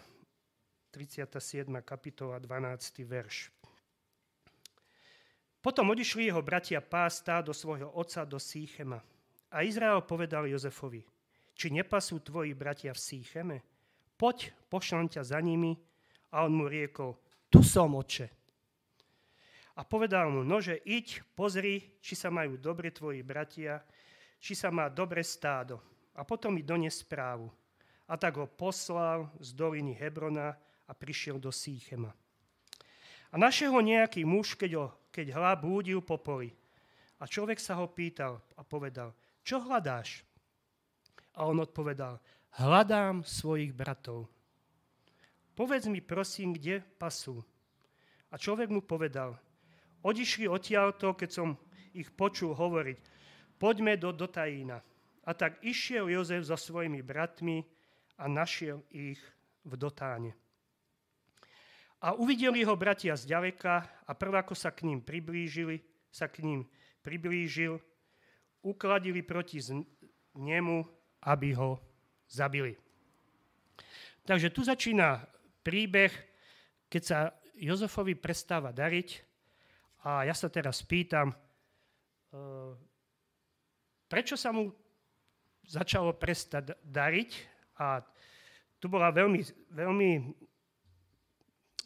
37. 0.92 1.70
kapitola, 1.86 2.40
12. 2.40 3.06
verš. 3.06 3.54
Potom 5.60 5.92
odišli 5.92 6.32
jeho 6.32 6.40
bratia 6.40 6.80
pásta 6.80 7.44
do 7.44 7.52
svojho 7.52 7.92
otca 7.92 8.24
do 8.24 8.40
Sýchema. 8.40 9.04
A 9.52 9.62
Izrael 9.68 10.00
povedal 10.08 10.48
Jozefovi, 10.48 11.04
či 11.52 11.68
nepasú 11.76 12.24
tvoji 12.24 12.56
bratia 12.56 12.96
v 12.96 13.02
Sýcheme? 13.04 13.58
Poď, 14.16 14.56
pošlem 14.72 15.12
ťa 15.12 15.24
za 15.28 15.40
nimi. 15.44 15.76
A 16.32 16.48
on 16.48 16.54
mu 16.56 16.66
riekol, 16.70 17.18
tu 17.50 17.66
som, 17.66 17.98
oče. 17.98 18.39
A 19.80 19.88
povedal 19.88 20.28
mu, 20.28 20.44
nože 20.44 20.76
iď, 20.84 21.24
pozri, 21.40 21.96
či 22.04 22.12
sa 22.12 22.28
majú 22.28 22.60
dobre 22.60 22.92
tvoji 22.92 23.24
bratia, 23.24 23.80
či 24.36 24.52
sa 24.52 24.68
má 24.68 24.92
dobre 24.92 25.24
stádo. 25.24 25.80
A 26.20 26.28
potom 26.28 26.52
mi 26.52 26.68
dones 26.68 27.00
správu. 27.00 27.48
A 28.04 28.20
tak 28.20 28.36
ho 28.36 28.44
poslal 28.44 29.32
z 29.40 29.56
doliny 29.56 29.96
Hebrona 29.96 30.52
a 30.84 30.92
prišiel 30.92 31.40
do 31.40 31.48
Sýchema. 31.48 32.12
A 33.32 33.36
našiel 33.40 33.72
nejaký 33.80 34.28
muž, 34.28 34.60
keď, 34.60 34.72
ho, 34.76 34.88
keď 35.16 35.32
hla 35.32 35.56
búdil 35.56 36.04
po 36.04 36.20
poli. 36.20 36.52
A 37.16 37.24
človek 37.24 37.56
sa 37.56 37.80
ho 37.80 37.88
pýtal 37.88 38.44
a 38.60 38.68
povedal, 38.68 39.16
čo 39.48 39.64
hľadáš? 39.64 40.28
A 41.40 41.48
on 41.48 41.56
odpovedal, 41.56 42.20
hľadám 42.60 43.24
svojich 43.24 43.72
bratov. 43.72 44.28
Povedz 45.56 45.88
mi 45.88 46.04
prosím, 46.04 46.52
kde 46.52 46.84
pasú. 47.00 47.40
A 48.28 48.36
človek 48.36 48.68
mu 48.68 48.84
povedal, 48.84 49.40
odišli 50.04 50.48
odtiaľto, 50.48 51.16
keď 51.16 51.30
som 51.30 51.58
ich 51.94 52.10
počul 52.14 52.56
hovoriť, 52.56 52.98
poďme 53.60 54.00
do 54.00 54.16
Dotajína. 54.16 54.80
A 55.28 55.32
tak 55.36 55.62
išiel 55.62 56.10
Jozef 56.10 56.48
so 56.48 56.58
svojimi 56.58 57.06
bratmi 57.06 57.62
a 58.18 58.26
našiel 58.26 58.82
ich 58.90 59.20
v 59.68 59.74
Dotáne. 59.78 60.34
A 62.00 62.16
uvideli 62.16 62.64
ho 62.64 62.74
bratia 62.80 63.14
zďaleka 63.20 63.84
a 64.08 64.12
prv 64.16 64.40
ako 64.40 64.56
sa 64.56 64.72
k 64.72 64.88
ním 64.88 65.04
priblížili, 65.04 65.84
sa 66.08 66.32
k 66.32 66.42
ním 66.48 66.64
priblížil, 67.04 67.76
ukladili 68.64 69.20
proti 69.20 69.60
nemu, 70.36 70.78
aby 71.28 71.50
ho 71.60 71.76
zabili. 72.32 72.80
Takže 74.24 74.50
tu 74.50 74.64
začína 74.64 75.20
príbeh, 75.64 76.14
keď 76.88 77.02
sa 77.04 77.20
Jozefovi 77.60 78.16
prestáva 78.16 78.72
dariť 78.72 79.29
a 80.06 80.24
ja 80.24 80.36
sa 80.36 80.48
teraz 80.48 80.80
pýtam, 80.84 81.34
eh, 81.34 82.74
prečo 84.08 84.40
sa 84.40 84.54
mu 84.56 84.72
začalo 85.68 86.16
prestať 86.16 86.74
dariť 86.82 87.32
a 87.78 88.02
tu 88.80 88.88
bola 88.88 89.12
veľmi, 89.12 89.42
veľmi, 89.76 90.10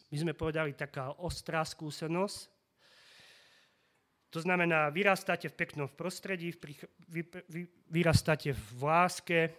my 0.08 0.16
sme 0.16 0.32
povedali, 0.32 0.78
taká 0.78 1.10
ostrá 1.18 1.66
skúsenosť, 1.66 2.54
to 4.34 4.42
znamená, 4.42 4.90
vyrastáte 4.90 5.46
v 5.46 5.54
peknom 5.54 5.86
prostredí, 5.86 6.50
vyrastáte 7.86 8.50
v 8.50 8.82
láske. 8.82 9.40
E, 9.46 9.50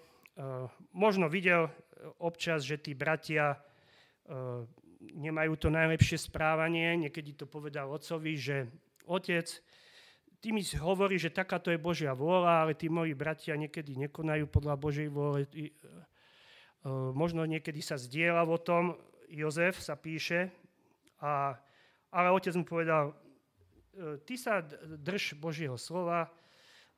možno 0.92 1.32
videl 1.32 1.72
občas, 2.20 2.68
že 2.68 2.76
tí 2.76 2.92
bratia 2.92 3.56
e, 3.56 3.58
nemajú 5.02 5.54
to 5.60 5.68
najlepšie 5.72 6.30
správanie. 6.30 7.08
Niekedy 7.08 7.36
to 7.36 7.46
povedal 7.46 7.92
otcovi, 7.92 8.34
že 8.36 8.68
otec, 9.06 9.48
ty 10.40 10.54
mi 10.54 10.62
hovorí, 10.78 11.20
že 11.20 11.34
takáto 11.34 11.74
je 11.74 11.80
Božia 11.82 12.14
vôľa, 12.14 12.68
ale 12.68 12.74
tí 12.78 12.92
moji 12.92 13.14
bratia 13.18 13.58
niekedy 13.58 13.98
nekonajú 14.08 14.46
podľa 14.50 14.76
Božej 14.78 15.08
vôle. 15.10 15.48
E, 15.50 15.72
možno 17.12 17.44
niekedy 17.44 17.82
sa 17.82 18.00
zdieľa 18.00 18.46
o 18.46 18.60
tom, 18.60 18.96
Jozef 19.26 19.82
sa 19.82 19.98
píše, 19.98 20.54
a, 21.18 21.58
ale 22.14 22.28
otec 22.30 22.54
mu 22.54 22.66
povedal, 22.66 23.18
E, 23.96 24.20
ty 24.28 24.36
sa 24.36 24.60
drž 25.00 25.40
Božieho 25.40 25.80
slova, 25.80 26.28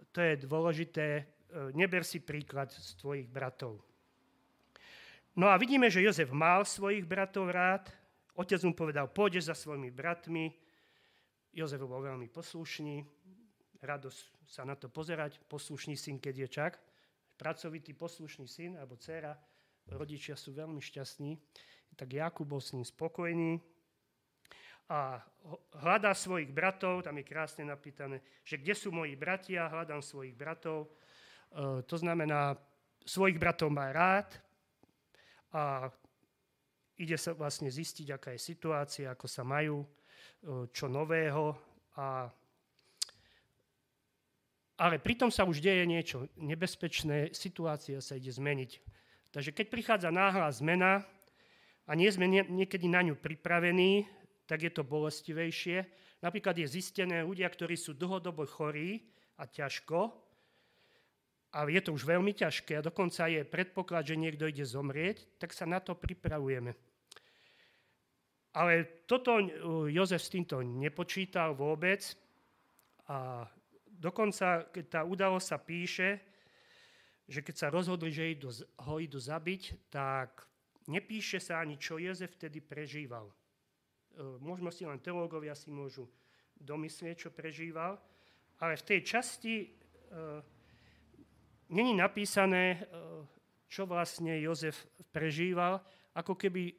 to 0.09 0.17
je 0.17 0.33
dôležité, 0.41 1.05
e, 1.21 1.23
neber 1.77 2.01
si 2.01 2.17
príklad 2.17 2.73
z 2.73 2.97
tvojich 2.97 3.29
bratov. 3.29 3.77
No 5.37 5.53
a 5.53 5.55
vidíme, 5.61 5.85
že 5.85 6.01
Jozef 6.01 6.33
mal 6.33 6.65
svojich 6.65 7.05
bratov 7.05 7.53
rád, 7.53 7.85
otec 8.33 8.57
mu 8.65 8.73
povedal, 8.73 9.05
pôjdeš 9.05 9.53
za 9.53 9.55
svojimi 9.55 9.93
bratmi, 9.93 10.49
Jozef 11.53 11.77
bol 11.85 12.01
veľmi 12.01 12.25
poslušný, 12.33 13.05
radosť 13.77 14.49
sa 14.49 14.65
na 14.65 14.73
to 14.73 14.89
pozerať, 14.89 15.37
poslušný 15.45 15.93
syn, 15.93 16.17
keď 16.17 16.33
je 16.41 16.47
čak, 16.49 16.73
pracovitý 17.37 17.93
poslušný 17.93 18.49
syn 18.49 18.81
alebo 18.81 18.97
dcera, 18.97 19.37
rodičia 19.93 20.33
sú 20.33 20.57
veľmi 20.57 20.81
šťastní, 20.81 21.37
tak 21.93 22.17
Jakub 22.17 22.49
bol 22.49 22.57
s 22.57 22.73
ním 22.73 22.81
spokojný, 22.81 23.61
a 24.87 25.19
hľadá 25.83 26.15
svojich 26.15 26.47
bratov, 26.47 27.03
tam 27.03 27.19
je 27.19 27.27
krásne 27.27 27.67
napýtané, 27.67 28.23
že 28.47 28.55
kde 28.55 28.71
sú 28.71 28.87
moji 28.87 29.19
bratia, 29.19 29.67
hľadám 29.67 29.99
svojich 29.99 30.31
bratov. 30.31 30.87
E, 30.87 31.83
to 31.83 31.95
znamená, 31.99 32.55
svojich 33.03 33.35
bratov 33.35 33.67
má 33.67 33.91
rád 33.91 34.31
a 35.57 35.89
ide 37.01 37.17
sa 37.17 37.33
vlastne 37.33 37.69
zistiť, 37.73 38.13
aká 38.13 38.29
je 38.37 38.41
situácia, 38.41 39.09
ako 39.09 39.25
sa 39.25 39.41
majú, 39.41 39.81
e, 39.81 39.87
čo 40.69 40.85
nového. 40.85 41.57
A, 41.97 42.29
ale 44.77 45.01
pritom 45.01 45.33
sa 45.33 45.49
už 45.49 45.57
deje 45.57 45.89
niečo 45.89 46.29
nebezpečné, 46.37 47.33
situácia 47.33 47.97
sa 48.05 48.13
ide 48.13 48.29
zmeniť. 48.29 48.71
Takže 49.33 49.49
keď 49.53 49.65
prichádza 49.73 50.09
náhla 50.13 50.49
zmena 50.53 51.01
a 51.89 51.91
nie 51.97 52.09
sme 52.13 52.29
niekedy 52.29 52.85
na 52.85 53.01
ňu 53.01 53.17
pripravení, 53.17 54.05
tak 54.45 54.61
je 54.61 54.71
to 54.71 54.85
bolestivejšie. 54.85 55.89
Napríklad 56.21 56.57
je 56.57 56.69
zistené 56.69 57.25
ľudia, 57.25 57.49
ktorí 57.49 57.73
sú 57.77 57.97
dlhodobo 57.97 58.45
chorí 58.45 59.09
a 59.37 59.45
ťažko, 59.45 60.26
ale 61.51 61.79
je 61.79 61.81
to 61.87 61.95
už 61.95 62.03
veľmi 62.03 62.35
ťažké 62.35 62.77
a 62.77 62.85
dokonca 62.85 63.27
je 63.31 63.47
predpoklad, 63.47 64.03
že 64.03 64.19
niekto 64.19 64.47
ide 64.47 64.67
zomrieť, 64.67 65.39
tak 65.39 65.55
sa 65.55 65.63
na 65.63 65.79
to 65.79 65.95
pripravujeme. 65.95 66.75
Ale 68.57 69.05
toto 69.05 69.37
Jozef 69.87 70.23
s 70.23 70.33
týmto 70.33 70.65
nepočítal 70.65 71.53
vôbec 71.53 72.01
a 73.07 73.45
dokonca, 73.85 74.67
keď 74.73 74.85
tá 74.89 75.01
udalosť 75.05 75.47
sa 75.47 75.59
píše, 75.61 76.09
že 77.27 77.43
keď 77.43 77.55
sa 77.55 77.67
rozhodli, 77.69 78.09
že 78.09 78.39
ho 78.87 78.95
idú 78.97 79.19
zabiť, 79.19 79.91
tak 79.91 80.47
nepíše 80.87 81.43
sa 81.43 81.61
ani, 81.61 81.75
čo 81.75 81.99
Jozef 81.99 82.33
vtedy 82.39 82.63
prežíval. 82.63 83.27
E, 83.27 83.33
môžeme 84.39 84.71
si 84.71 84.87
len 84.87 84.97
teológovia 85.03 85.53
si 85.53 85.67
môžu 85.67 86.07
domyslieť, 86.57 87.27
čo 87.27 87.29
prežíval, 87.29 87.99
ale 88.57 88.73
v 88.79 88.87
tej 88.87 88.99
časti 89.03 89.55
e, 89.61 89.67
není 91.69 91.93
napísané, 91.93 92.75
e, 92.75 92.77
čo 93.67 93.83
vlastne 93.85 94.39
Jozef 94.39 94.87
prežíval, 95.11 95.83
ako 96.15 96.35
keby 96.35 96.73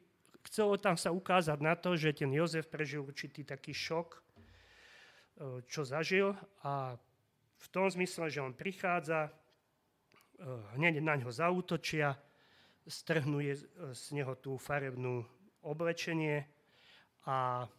chcelo 0.49 0.77
tam 0.81 0.97
sa 0.97 1.13
ukázať 1.13 1.59
na 1.61 1.77
to, 1.77 1.93
že 1.93 2.17
ten 2.17 2.33
Jozef 2.33 2.65
prežil 2.67 3.05
určitý 3.05 3.45
taký 3.45 3.73
šok, 3.73 4.09
e, 4.15 4.19
čo 5.69 5.85
zažil. 5.85 6.33
A 6.65 6.97
v 7.59 7.67
tom 7.69 7.91
zmysle, 7.91 8.31
že 8.31 8.41
on 8.41 8.57
prichádza, 8.57 9.29
e, 9.29 9.31
hneď 10.77 11.01
na 11.01 11.15
ňo 11.19 11.29
zautočia, 11.29 12.17
strhnú 12.89 13.37
z 13.93 14.03
neho 14.17 14.33
tú 14.33 14.57
farebnú 14.57 15.21
oblečenie, 15.61 16.49
a 17.29 17.69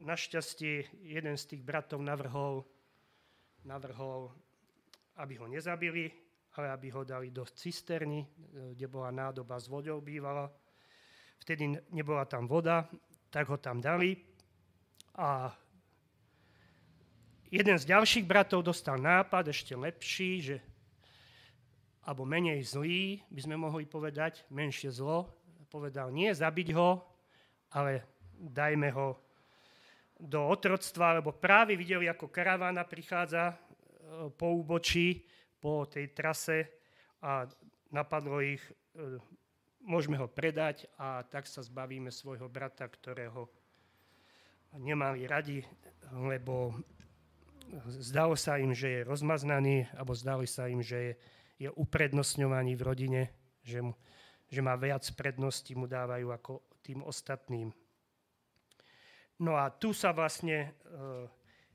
našťastie 0.00 0.86
jeden 1.02 1.34
z 1.34 1.44
tých 1.50 1.62
bratov 1.66 1.98
navrhol, 1.98 2.62
navrhol 3.66 4.30
aby 5.16 5.34
ho 5.40 5.46
nezabili, 5.50 6.10
ale 6.58 6.66
aby 6.70 6.88
ho 6.90 7.02
dali 7.02 7.30
do 7.30 7.46
cisterny, 7.46 8.26
kde 8.74 8.86
bola 8.86 9.10
nádoba 9.10 9.58
s 9.58 9.66
vodou 9.66 9.98
bývala. 10.02 10.50
Vtedy 11.40 11.78
nebola 11.90 12.26
tam 12.26 12.46
voda, 12.46 12.86
tak 13.30 13.48
ho 13.48 13.56
tam 13.56 13.80
dali. 13.80 14.18
A 15.16 15.50
jeden 17.50 17.76
z 17.78 17.88
ďalších 17.88 18.26
bratov 18.26 18.66
dostal 18.66 18.98
nápad, 18.98 19.50
ešte 19.50 19.74
lepší, 19.74 20.32
že 20.42 20.56
alebo 22.00 22.24
menej 22.24 22.64
zlý, 22.64 23.20
by 23.28 23.40
sme 23.44 23.56
mohli 23.60 23.84
povedať, 23.84 24.42
menšie 24.50 24.90
zlo. 24.90 25.30
Povedal, 25.70 26.10
nie 26.10 26.32
zabiť 26.34 26.74
ho, 26.74 26.98
ale 27.70 28.02
dajme 28.34 28.90
ho 28.90 29.14
do 30.18 30.42
otroctva, 30.50 31.22
lebo 31.22 31.30
práve 31.30 31.78
videli, 31.78 32.10
ako 32.10 32.28
karavána 32.28 32.82
prichádza 32.84 33.54
e, 33.54 33.54
po 34.34 34.46
úbočí, 34.58 35.22
po 35.60 35.86
tej 35.86 36.10
trase 36.16 36.66
a 37.22 37.46
napadlo 37.92 38.40
ich, 38.40 38.62
e, 38.96 39.18
môžeme 39.84 40.16
ho 40.18 40.28
predať 40.28 40.88
a 40.96 41.22
tak 41.22 41.46
sa 41.46 41.60
zbavíme 41.60 42.08
svojho 42.08 42.48
brata, 42.48 42.88
ktorého 42.88 43.48
nemali 44.78 45.26
radi, 45.26 45.62
lebo 46.14 46.74
zdalo 47.98 48.38
sa 48.38 48.58
im, 48.58 48.74
že 48.74 49.00
je 49.00 49.06
rozmaznaný, 49.06 49.90
alebo 49.94 50.14
zdalo 50.14 50.46
sa 50.46 50.70
im, 50.70 50.82
že 50.82 50.98
je 50.98 51.14
je 51.60 51.68
uprednostňovaný 51.68 52.72
v 52.72 52.82
rodine, 52.82 53.22
že, 53.60 53.84
mu, 53.84 53.92
že 54.48 54.64
má 54.64 54.80
viac 54.80 55.04
predností, 55.12 55.76
mu 55.76 55.84
dávajú 55.84 56.32
ako 56.32 56.64
tým 56.80 57.04
ostatným. 57.04 57.68
No 59.44 59.60
a 59.60 59.68
tu 59.68 59.92
sa 59.92 60.16
vlastne 60.16 60.72
uh, 60.88 61.28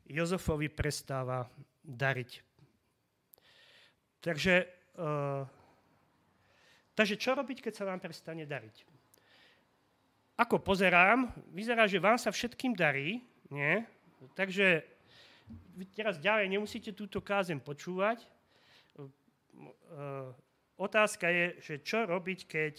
Jozefovi 0.10 0.74
prestáva 0.74 1.46
dariť. 1.86 2.42
Takže, 4.25 4.65
uh, 4.98 5.46
takže 6.98 7.15
čo 7.22 7.38
robiť, 7.38 7.70
keď 7.70 7.74
sa 7.77 7.86
vám 7.86 8.01
prestane 8.01 8.50
dariť? 8.50 8.82
Ako 10.42 10.60
pozerám, 10.60 11.32
vyzerá, 11.54 11.86
že 11.86 12.01
vám 12.01 12.18
sa 12.18 12.34
všetkým 12.34 12.75
darí, 12.75 13.22
nie? 13.54 13.86
Takže 14.34 14.84
vy 15.77 15.86
teraz 15.94 16.18
ďalej 16.18 16.50
nemusíte 16.51 16.92
túto 16.92 17.22
kázem 17.22 17.62
počúvať, 17.62 18.25
Eh, 19.56 20.30
otázka 20.75 21.30
je, 21.32 21.46
že 21.63 21.75
čo 21.80 22.04
robiť, 22.04 22.39
keď, 22.48 22.74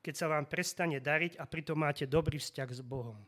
keď 0.00 0.14
sa 0.16 0.26
vám 0.32 0.48
prestane 0.48 0.96
dariť 0.96 1.36
a 1.36 1.44
pritom 1.44 1.76
máte 1.76 2.08
dobrý 2.08 2.40
vzťah 2.40 2.70
s 2.72 2.80
Bohom. 2.80 3.18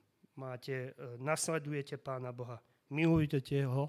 Máte, 0.41 0.73
eh, 0.73 1.17
nasledujete 1.21 2.01
Pána 2.01 2.33
Boha, 2.33 2.57
milujete 2.91 3.65
ho 3.65 3.89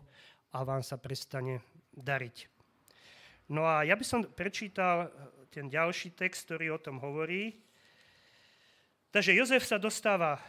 a 0.54 0.64
vám 0.64 0.86
sa 0.86 0.96
prestane 0.96 1.60
dariť. 1.92 2.48
No 3.52 3.68
a 3.68 3.84
ja 3.84 4.00
by 4.00 4.06
som 4.08 4.24
prečítal 4.24 5.06
eh, 5.06 5.12
ten 5.52 5.68
ďalší 5.68 6.16
text, 6.16 6.48
ktorý 6.48 6.78
o 6.78 6.80
tom 6.80 7.02
hovorí. 7.04 7.60
Takže 9.12 9.36
Jozef 9.36 9.68
sa 9.68 9.76
dostáva 9.76 10.40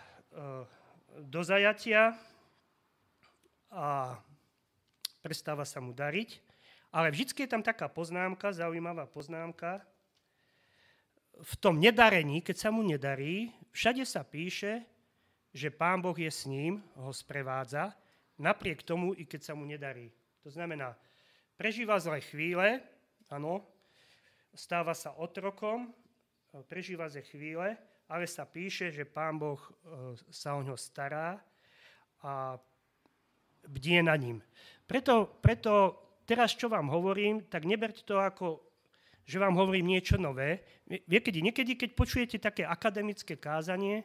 do 1.18 1.40
zajatia 1.44 2.16
a 3.72 4.16
prestáva 5.20 5.64
sa 5.68 5.80
mu 5.80 5.92
dariť. 5.92 6.40
Ale 6.92 7.08
vždy 7.08 7.44
je 7.44 7.48
tam 7.48 7.64
taká 7.64 7.88
poznámka, 7.88 8.52
zaujímavá 8.52 9.08
poznámka. 9.08 9.80
V 11.40 11.54
tom 11.56 11.80
nedarení, 11.80 12.44
keď 12.44 12.68
sa 12.68 12.68
mu 12.68 12.84
nedarí, 12.84 13.48
všade 13.72 14.04
sa 14.04 14.20
píše, 14.20 14.84
že 15.56 15.72
Pán 15.72 16.04
Boh 16.04 16.16
je 16.16 16.28
s 16.28 16.44
ním, 16.44 16.84
ho 17.00 17.12
sprevádza, 17.12 17.96
napriek 18.42 18.82
tomu, 18.82 19.14
i 19.14 19.22
keď 19.22 19.40
sa 19.40 19.54
mu 19.54 19.62
nedarí. 19.62 20.10
To 20.42 20.50
znamená, 20.50 20.98
prežíva 21.54 22.02
zlé 22.02 22.18
chvíle, 22.26 22.82
áno, 23.30 23.62
stáva 24.50 24.92
sa 24.92 25.14
otrokom, 25.14 25.94
prežíva 26.66 27.06
zlé 27.06 27.22
chvíle, 27.22 27.78
ale 28.10 28.26
sa 28.26 28.44
píše, 28.44 28.90
že 28.90 29.08
Pán 29.08 29.38
Boh 29.38 29.56
e, 29.56 29.70
sa 30.28 30.58
o 30.58 30.60
ňo 30.60 30.76
stará 30.76 31.40
a 32.20 32.58
bdie 33.64 34.02
na 34.04 34.12
ním. 34.18 34.42
Preto, 34.84 35.38
preto 35.40 35.96
teraz, 36.28 36.52
čo 36.52 36.68
vám 36.68 36.92
hovorím, 36.92 37.48
tak 37.48 37.64
neberte 37.64 38.04
to 38.04 38.20
ako, 38.20 38.60
že 39.24 39.38
vám 39.38 39.56
hovorím 39.56 39.96
niečo 39.96 40.18
nové. 40.18 40.60
Niekedy, 40.90 41.40
niekedy 41.40 41.72
keď 41.78 41.90
počujete 41.94 42.36
také 42.42 42.66
akademické 42.66 43.38
kázanie, 43.38 44.04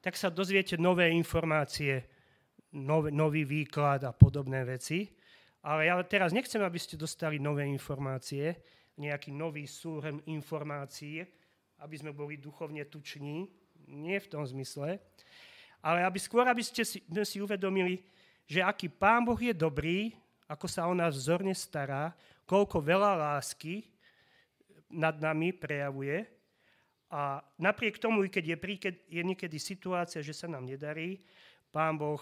tak 0.00 0.14
sa 0.14 0.30
dozviete 0.30 0.78
nové 0.78 1.10
informácie, 1.12 2.06
nov, 2.74 3.12
nový 3.14 3.46
výklad 3.46 4.02
a 4.02 4.16
podobné 4.16 4.66
veci. 4.66 5.06
Ale 5.66 5.90
ja 5.90 5.98
teraz 6.06 6.30
nechcem, 6.30 6.62
aby 6.62 6.78
ste 6.78 6.98
dostali 6.98 7.38
nové 7.38 7.66
informácie, 7.66 8.54
nejaký 8.96 9.34
nový 9.34 9.68
súhrn 9.68 10.22
informácií, 10.24 11.26
aby 11.82 11.94
sme 11.98 12.16
boli 12.16 12.40
duchovne 12.40 12.86
tuční. 12.88 13.50
Nie 13.86 14.18
v 14.18 14.30
tom 14.30 14.42
zmysle. 14.42 14.98
Ale 15.84 16.02
aby 16.02 16.18
skôr, 16.18 16.48
aby 16.48 16.64
ste 16.64 16.82
si, 16.82 17.04
si 17.04 17.38
uvedomili, 17.38 18.02
že 18.46 18.62
aký 18.62 18.88
Pán 18.88 19.26
Boh 19.26 19.38
je 19.38 19.52
dobrý, 19.52 20.14
ako 20.46 20.66
sa 20.70 20.86
o 20.86 20.94
nás 20.94 21.18
vzorne 21.18 21.52
stará, 21.52 22.14
koľko 22.46 22.78
veľa 22.78 23.18
lásky 23.18 23.90
nad 24.86 25.18
nami 25.18 25.50
prejavuje. 25.50 26.26
A 27.10 27.42
napriek 27.58 27.98
tomu, 27.98 28.26
keď 28.26 28.54
je, 28.54 28.56
príked, 28.58 28.96
je 29.06 29.22
niekedy 29.22 29.58
situácia, 29.58 30.22
že 30.22 30.34
sa 30.34 30.50
nám 30.50 30.66
nedarí, 30.66 31.22
Pán 31.76 32.00
Boh 32.00 32.16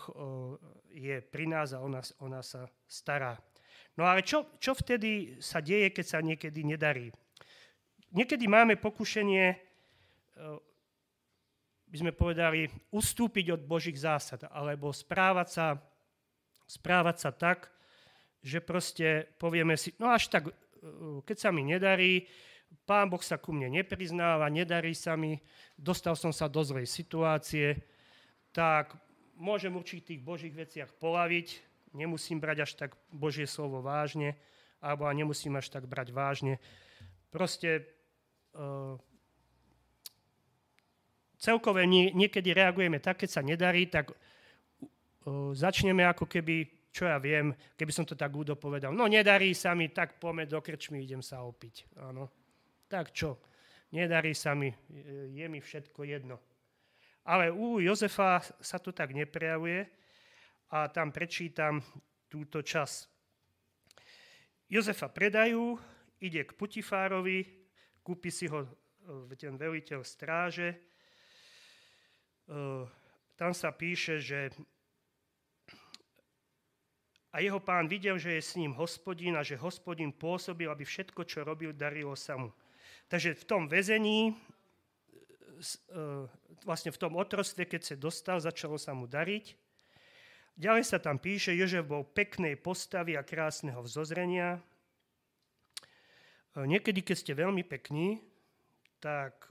je 0.90 1.22
pri 1.22 1.46
nás 1.46 1.70
a 1.70 1.78
o 1.78 1.86
nás, 1.86 2.10
o 2.18 2.26
nás 2.26 2.58
sa 2.58 2.66
stará. 2.90 3.38
No 3.94 4.02
ale 4.02 4.26
čo, 4.26 4.50
čo 4.58 4.74
vtedy 4.74 5.38
sa 5.38 5.62
deje, 5.62 5.94
keď 5.94 6.06
sa 6.10 6.18
niekedy 6.18 6.66
nedarí? 6.66 7.14
Niekedy 8.10 8.50
máme 8.50 8.74
pokušenie, 8.82 9.54
by 11.86 11.96
sme 12.02 12.10
povedali, 12.10 12.66
ustúpiť 12.90 13.54
od 13.54 13.62
Božích 13.62 13.94
zásad, 13.94 14.50
alebo 14.50 14.90
správať 14.90 15.48
sa, 15.54 15.66
správať 16.66 17.16
sa 17.22 17.30
tak, 17.30 17.70
že 18.42 18.58
proste 18.58 19.30
povieme 19.38 19.78
si, 19.78 19.94
no 20.02 20.10
až 20.10 20.26
tak, 20.26 20.50
e, 20.50 20.52
keď 21.22 21.36
sa 21.38 21.54
mi 21.54 21.62
nedarí, 21.62 22.26
pán 22.82 23.06
Boh 23.06 23.22
sa 23.22 23.38
ku 23.38 23.54
mne 23.54 23.70
nepriznáva, 23.70 24.50
nedarí 24.50 24.90
sa 24.90 25.14
mi, 25.14 25.38
dostal 25.78 26.18
som 26.18 26.34
sa 26.34 26.50
do 26.50 26.66
zlej 26.66 26.90
situácie, 26.90 27.78
tak 28.50 28.98
môžem 29.38 29.74
určitých 29.74 30.20
Božích 30.22 30.54
veciach 30.54 30.90
polaviť, 30.98 31.60
nemusím 31.94 32.42
brať 32.42 32.58
až 32.66 32.70
tak 32.74 32.90
Božie 33.10 33.46
slovo 33.46 33.80
vážne, 33.80 34.34
alebo 34.82 35.08
nemusím 35.10 35.56
až 35.56 35.70
tak 35.70 35.86
brať 35.86 36.10
vážne. 36.10 36.60
Proste 37.30 37.88
uh, 38.54 38.98
celkové 41.38 41.86
nie, 41.86 42.10
niekedy 42.12 42.52
reagujeme 42.52 42.98
tak, 43.00 43.24
keď 43.24 43.30
sa 43.30 43.42
nedarí, 43.42 43.86
tak 43.90 44.12
uh, 44.12 45.54
začneme 45.54 46.04
ako 46.06 46.26
keby 46.26 46.84
čo 46.94 47.10
ja 47.10 47.18
viem, 47.18 47.50
keby 47.74 47.90
som 47.90 48.06
to 48.06 48.14
tak 48.14 48.30
údo 48.30 48.54
povedal, 48.54 48.94
no 48.94 49.10
nedarí 49.10 49.50
sa 49.50 49.74
mi, 49.74 49.90
tak 49.90 50.22
poďme 50.22 50.46
do 50.46 50.62
krčmy, 50.62 51.02
idem 51.02 51.26
sa 51.26 51.42
opiť. 51.42 51.98
Áno. 51.98 52.30
Tak 52.86 53.10
čo, 53.10 53.42
nedarí 53.90 54.30
sa 54.30 54.54
mi, 54.54 54.70
je 55.34 55.46
mi 55.50 55.58
všetko 55.58 56.06
jedno. 56.06 56.38
Ale 57.24 57.48
u 57.48 57.80
Jozefa 57.80 58.44
sa 58.60 58.76
to 58.76 58.92
tak 58.92 59.16
neprejavuje 59.16 59.88
a 60.76 60.88
tam 60.92 61.08
prečítam 61.08 61.80
túto 62.28 62.60
čas. 62.60 63.08
Jozefa 64.68 65.08
predajú, 65.08 65.78
ide 66.20 66.44
k 66.44 66.52
Putifárovi, 66.52 67.44
kúpi 68.04 68.28
si 68.28 68.48
ho 68.48 68.64
e, 68.64 68.68
ten 69.36 69.56
veliteľ 69.56 70.00
stráže. 70.04 70.68
E, 70.72 70.78
tam 73.36 73.52
sa 73.56 73.72
píše, 73.72 74.20
že 74.20 74.52
a 77.34 77.42
jeho 77.42 77.58
pán 77.58 77.90
videl, 77.90 78.14
že 78.14 78.38
je 78.38 78.42
s 78.46 78.54
ním 78.54 78.70
hospodín 78.78 79.34
a 79.34 79.42
že 79.42 79.58
hospodín 79.58 80.14
pôsobil, 80.14 80.70
aby 80.70 80.86
všetko, 80.86 81.26
čo 81.26 81.42
robil, 81.42 81.74
darilo 81.74 82.14
sa 82.14 82.38
mu. 82.38 82.54
Takže 83.10 83.34
v 83.34 83.44
tom 83.44 83.66
väzení, 83.66 84.38
vlastne 86.64 86.90
v 86.90 87.00
tom 87.00 87.14
otrostve, 87.18 87.66
keď 87.68 87.80
sa 87.82 87.94
dostal, 87.98 88.36
začalo 88.40 88.78
sa 88.78 88.92
mu 88.96 89.04
dariť. 89.04 89.54
Ďalej 90.54 90.84
sa 90.86 91.02
tam 91.02 91.18
píše, 91.18 91.58
že 91.66 91.82
bol 91.82 92.06
peknej 92.06 92.54
postavy 92.54 93.18
a 93.18 93.26
krásneho 93.26 93.82
vzozrenia. 93.82 94.62
E, 96.54 96.62
niekedy, 96.62 97.02
keď 97.02 97.16
ste 97.18 97.32
veľmi 97.34 97.66
pekní, 97.66 98.22
tak 99.02 99.34
e, 99.42 99.50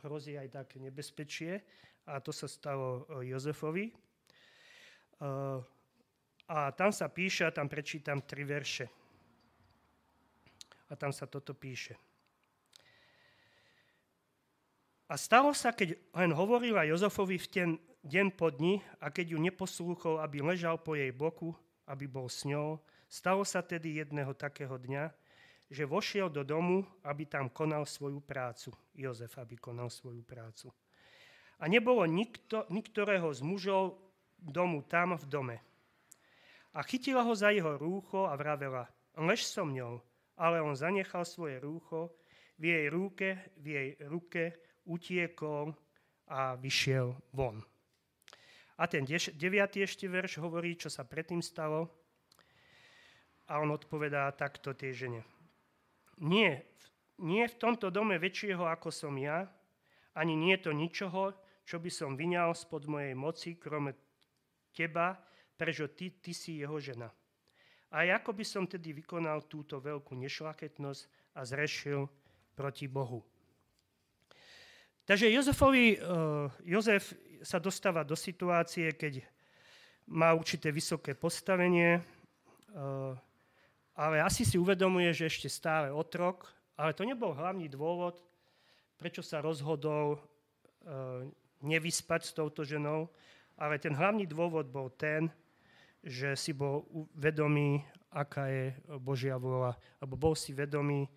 hrozí 0.00 0.40
aj 0.40 0.64
také 0.64 0.80
nebezpečie 0.80 1.60
a 2.08 2.24
to 2.24 2.32
sa 2.32 2.48
stalo 2.48 3.04
Jozefovi. 3.20 3.92
A 6.48 6.72
tam 6.72 6.88
sa 6.88 7.12
píše, 7.12 7.44
a 7.44 7.52
tam 7.52 7.68
prečítam 7.68 8.24
tri 8.24 8.48
verše. 8.48 8.88
A 10.88 10.96
tam 10.96 11.12
sa 11.12 11.28
toto 11.28 11.52
píše. 11.52 12.07
A 15.08 15.16
stalo 15.16 15.56
sa, 15.56 15.72
keď 15.72 15.96
len 16.12 16.36
hovorila 16.36 16.84
Jozefovi 16.84 17.40
v 17.40 17.48
ten 17.48 17.68
deň 18.04 18.36
po 18.36 18.52
dni 18.52 18.84
a 19.00 19.08
keď 19.08 19.34
ju 19.34 19.38
neposlúchol, 19.40 20.20
aby 20.20 20.44
ležal 20.44 20.76
po 20.76 20.92
jej 20.94 21.08
boku, 21.10 21.56
aby 21.88 22.04
bol 22.04 22.28
s 22.28 22.44
ňou, 22.44 22.76
Stalo 23.08 23.40
sa 23.40 23.64
tedy 23.64 24.04
jedného 24.04 24.36
takého 24.36 24.76
dňa, 24.76 25.08
že 25.72 25.88
vošiel 25.88 26.28
do 26.28 26.44
domu, 26.44 26.84
aby 27.00 27.24
tam 27.24 27.48
konal 27.48 27.88
svoju 27.88 28.20
prácu. 28.20 28.68
Jozef, 28.92 29.32
aby 29.40 29.56
konal 29.56 29.88
svoju 29.88 30.20
prácu. 30.20 30.68
A 31.56 31.64
nebolo 31.72 32.04
nikto, 32.04 32.68
niktorého 32.68 33.32
z 33.32 33.40
mužov 33.40 33.96
domu 34.36 34.84
tam 34.84 35.16
v 35.16 35.24
dome. 35.24 35.56
A 36.76 36.84
chytila 36.84 37.24
ho 37.24 37.32
za 37.32 37.48
jeho 37.48 37.80
rúcho 37.80 38.28
a 38.28 38.36
vravela, 38.36 38.92
lež 39.16 39.48
so 39.48 39.64
mňou. 39.64 40.04
Ale 40.38 40.60
on 40.60 40.76
zanechal 40.76 41.24
svoje 41.24 41.58
rúcho, 41.58 42.12
v 42.60 42.76
jej 42.76 42.86
ruke, 42.92 43.40
v 43.56 43.66
jej 43.72 43.88
ruke 44.04 44.54
utiekol 44.88 45.76
a 46.28 46.56
vyšiel 46.56 47.12
von. 47.36 47.60
A 48.78 48.86
ten 48.86 49.04
deviatý 49.36 49.82
ešte 49.82 50.06
verš 50.06 50.38
hovorí, 50.40 50.78
čo 50.78 50.88
sa 50.88 51.02
predtým 51.02 51.42
stalo. 51.42 51.90
A 53.48 53.58
on 53.58 53.74
odpovedá 53.74 54.28
takto 54.36 54.76
tej 54.76 55.06
žene. 55.06 55.20
Nie, 56.20 56.68
nie 57.18 57.44
v 57.48 57.58
tomto 57.58 57.90
dome 57.90 58.20
väčšieho 58.20 58.62
ako 58.66 58.92
som 58.92 59.14
ja, 59.18 59.48
ani 60.14 60.34
nie 60.34 60.54
to 60.58 60.70
ničoho, 60.70 61.34
čo 61.66 61.78
by 61.78 61.90
som 61.90 62.16
vyňal 62.16 62.54
spod 62.54 62.86
mojej 62.86 63.14
moci, 63.18 63.58
krome 63.58 63.94
teba, 64.72 65.18
prečo 65.58 65.90
ty, 65.90 66.14
ty 66.22 66.30
si 66.30 66.62
jeho 66.62 66.78
žena. 66.78 67.10
A 67.88 68.04
ako 68.04 68.36
by 68.36 68.44
som 68.44 68.68
tedy 68.68 68.92
vykonal 68.92 69.48
túto 69.48 69.80
veľkú 69.80 70.12
nešlaketnosť 70.12 71.34
a 71.34 71.40
zrešil 71.42 72.04
proti 72.52 72.84
Bohu. 72.84 73.24
Takže 75.08 75.32
Jozefovi, 75.32 75.96
uh, 75.96 76.52
Jozef 76.68 77.16
sa 77.40 77.56
dostáva 77.56 78.04
do 78.04 78.12
situácie, 78.12 78.92
keď 78.92 79.24
má 80.04 80.36
určité 80.36 80.68
vysoké 80.68 81.16
postavenie, 81.16 81.96
uh, 82.76 83.16
ale 83.96 84.20
asi 84.20 84.44
si 84.44 84.60
uvedomuje, 84.60 85.08
že 85.16 85.32
ešte 85.32 85.48
stále 85.48 85.88
otrok, 85.88 86.44
ale 86.76 86.92
to 86.92 87.08
nebol 87.08 87.32
hlavný 87.32 87.72
dôvod, 87.72 88.20
prečo 88.94 89.26
sa 89.26 89.42
rozhodol 89.42 90.14
e, 90.14 90.18
nevyspať 91.66 92.20
s 92.22 92.30
touto 92.30 92.62
ženou, 92.62 93.10
ale 93.58 93.82
ten 93.82 93.90
hlavný 93.90 94.22
dôvod 94.30 94.70
bol 94.70 94.94
ten, 94.94 95.26
že 95.98 96.38
si 96.38 96.54
bol 96.54 96.86
vedomý, 97.18 97.82
aká 98.14 98.46
je 98.46 98.70
Božia 99.02 99.34
vôľa, 99.34 99.74
alebo 99.98 100.14
bol 100.14 100.38
si 100.38 100.54
vedomý, 100.54 101.10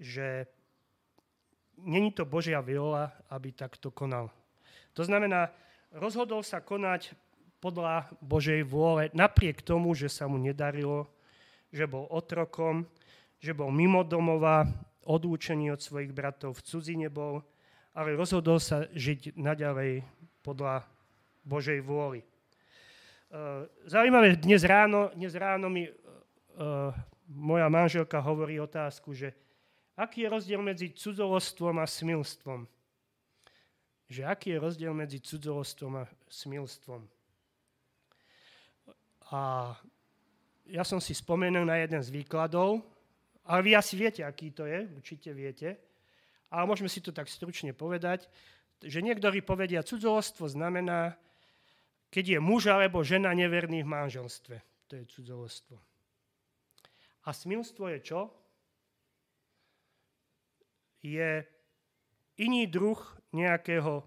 že 0.00 0.48
není 1.80 2.12
to 2.12 2.24
Božia 2.24 2.60
vôľa, 2.60 3.12
aby 3.30 3.52
takto 3.52 3.92
konal. 3.92 4.32
To 4.96 5.04
znamená, 5.04 5.52
rozhodol 5.92 6.40
sa 6.40 6.64
konať 6.64 7.12
podľa 7.60 8.08
Božej 8.20 8.64
vôle, 8.64 9.08
napriek 9.16 9.64
tomu, 9.64 9.92
že 9.96 10.08
sa 10.12 10.28
mu 10.28 10.36
nedarilo, 10.36 11.08
že 11.72 11.88
bol 11.88 12.08
otrokom, 12.08 12.88
že 13.40 13.52
bol 13.52 13.72
mimo 13.72 14.04
domova, 14.04 14.64
odlúčený 15.06 15.70
od 15.72 15.80
svojich 15.80 16.10
bratov, 16.10 16.58
v 16.58 16.64
cudzine 16.66 17.08
bol, 17.12 17.44
ale 17.96 18.18
rozhodol 18.18 18.60
sa 18.60 18.84
žiť 18.92 19.38
naďalej 19.38 20.04
podľa 20.42 20.84
Božej 21.46 21.80
vôly. 21.80 22.20
E, 22.20 22.26
zaujímavé, 23.86 24.36
dnes 24.36 24.66
ráno, 24.66 25.14
dnes 25.14 25.32
ráno 25.38 25.70
mi 25.70 25.86
uh, 25.86 26.90
moja 27.28 27.66
manželka 27.70 28.18
hovorí 28.22 28.58
otázku, 28.58 29.14
že 29.14 29.34
aký 29.96 30.24
je 30.24 30.28
rozdiel 30.28 30.60
medzi 30.62 30.92
cudzolostvom 30.92 31.80
a 31.80 31.86
smilstvom? 31.88 32.68
Že 34.06 34.22
aký 34.28 34.54
je 34.54 34.62
rozdiel 34.62 34.92
medzi 34.94 35.18
cudzolostvom 35.18 35.92
a 36.00 36.04
smilstvom? 36.30 37.02
A 39.34 39.40
ja 40.70 40.86
som 40.86 41.02
si 41.02 41.16
spomenul 41.16 41.66
na 41.66 41.82
jeden 41.82 41.98
z 41.98 42.14
výkladov, 42.14 42.84
ale 43.46 43.60
vy 43.62 43.70
asi 43.74 43.98
viete, 43.98 44.22
aký 44.22 44.54
to 44.54 44.66
je, 44.66 44.86
určite 44.94 45.30
viete. 45.34 45.74
Ale 46.50 46.66
môžeme 46.66 46.86
si 46.86 47.02
to 47.02 47.10
tak 47.10 47.26
stručne 47.26 47.74
povedať, 47.74 48.30
že 48.82 49.02
niektorí 49.02 49.42
povedia, 49.42 49.82
cudzolostvo 49.82 50.46
znamená, 50.46 51.18
keď 52.10 52.38
je 52.38 52.40
muž 52.42 52.70
alebo 52.70 53.02
žena 53.02 53.34
neverný 53.34 53.82
v 53.82 53.90
manželstve. 53.90 54.56
To 54.86 54.92
je 54.94 55.04
cudzolostvo. 55.10 55.76
A 57.26 57.34
smilstvo 57.34 57.90
je 57.90 57.98
čo? 58.06 58.30
Je 61.06 61.46
iný 62.42 62.66
druh 62.66 62.98
nejakého 63.30 64.02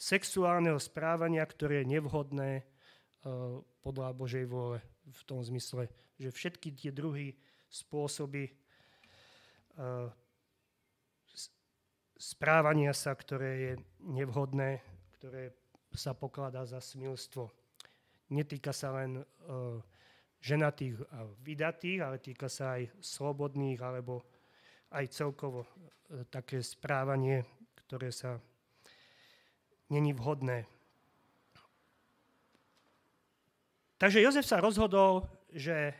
sexuálneho 0.00 0.80
správania, 0.80 1.44
ktoré 1.44 1.84
je 1.84 1.92
nevhodné 1.92 2.64
uh, 2.64 3.60
podľa 3.84 4.16
Božej 4.16 4.48
vôle 4.48 4.80
v 5.04 5.22
tom 5.28 5.44
zmysle, 5.44 5.92
že 6.16 6.32
všetky 6.32 6.72
tie 6.72 6.88
druhy 6.88 7.36
spôsoby 7.68 8.48
uh, 9.76 10.08
správania 12.16 12.96
sa, 12.96 13.12
ktoré 13.12 13.50
je 13.60 13.72
nevhodné, 14.08 14.80
ktoré 15.20 15.52
sa 15.92 16.16
pokladá 16.16 16.64
za 16.64 16.80
smilstvo. 16.80 17.52
Netýka 18.32 18.72
sa 18.72 18.96
len 19.04 19.20
uh, 19.20 19.80
ženatých 20.40 20.96
a 21.12 21.26
vydatých, 21.44 21.98
ale 22.00 22.16
týka 22.22 22.46
sa 22.46 22.78
aj 22.78 22.88
slobodných 23.02 23.80
alebo 23.82 24.22
aj 24.92 25.04
celkovo 25.12 25.64
uh, 25.64 26.24
také 26.32 26.60
správanie, 26.64 27.44
ktoré 27.86 28.12
sa 28.12 28.40
není 29.88 30.12
vhodné. 30.12 30.68
Takže 33.98 34.22
Jozef 34.22 34.46
sa 34.46 34.62
rozhodol, 34.62 35.26
že 35.50 35.90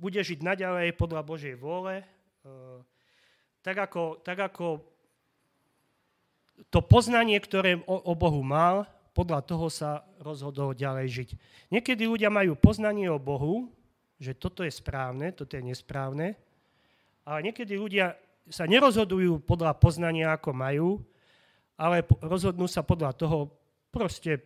bude 0.00 0.18
žiť 0.18 0.42
naďalej 0.42 0.96
podľa 0.98 1.22
Božej 1.22 1.54
vôle, 1.54 2.02
e, 2.02 2.04
tak 3.62 3.78
ako, 3.78 4.18
tak 4.26 4.40
ako 4.40 4.82
to 6.72 6.80
poznanie, 6.82 7.38
ktoré 7.38 7.78
o 7.86 8.12
Bohu 8.18 8.42
mal, 8.42 8.90
podľa 9.14 9.44
toho 9.44 9.68
sa 9.68 10.02
rozhodol 10.18 10.72
ďalej 10.72 11.06
žiť. 11.08 11.28
Niekedy 11.70 12.08
ľudia 12.08 12.32
majú 12.32 12.56
poznanie 12.56 13.06
o 13.12 13.22
Bohu, 13.22 13.70
že 14.16 14.34
toto 14.34 14.64
je 14.64 14.72
správne, 14.72 15.30
toto 15.30 15.54
je 15.54 15.62
nesprávne, 15.62 16.34
ale 17.30 17.46
niekedy 17.46 17.78
ľudia 17.78 18.18
sa 18.50 18.66
nerozhodujú 18.66 19.46
podľa 19.46 19.78
poznania, 19.78 20.34
ako 20.34 20.50
majú, 20.50 20.88
ale 21.78 22.02
rozhodnú 22.18 22.66
sa 22.66 22.82
podľa 22.82 23.14
toho, 23.14 23.54
proste 23.94 24.42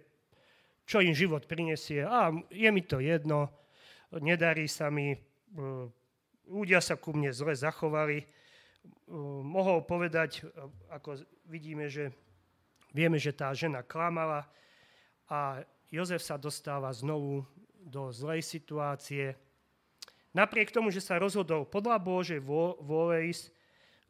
čo 0.84 1.00
im 1.00 1.16
život 1.16 1.48
prinesie. 1.48 2.04
A 2.04 2.28
je 2.52 2.68
mi 2.68 2.84
to 2.84 3.00
jedno, 3.00 3.48
nedarí 4.12 4.68
sa 4.68 4.92
mi, 4.92 5.16
e, 5.16 5.18
ľudia 6.44 6.84
sa 6.84 7.00
ku 7.00 7.16
mne 7.16 7.32
zle 7.32 7.56
zachovali. 7.56 8.20
E, 8.20 8.26
mohol 9.40 9.80
povedať, 9.88 10.44
ako 10.92 11.24
vidíme, 11.48 11.88
že 11.88 12.12
vieme, 12.92 13.16
že 13.16 13.32
tá 13.32 13.48
žena 13.56 13.80
klamala 13.80 14.44
a 15.32 15.64
Jozef 15.88 16.20
sa 16.20 16.36
dostáva 16.36 16.92
znovu 16.92 17.48
do 17.80 18.12
zlej 18.12 18.44
situácie. 18.44 19.32
Napriek 20.34 20.74
tomu, 20.74 20.90
že 20.90 20.98
sa 20.98 21.22
rozhodol 21.22 21.62
podľa 21.62 21.96
Božej 22.02 22.42
vôle 22.42 23.30
ísť, 23.30 23.54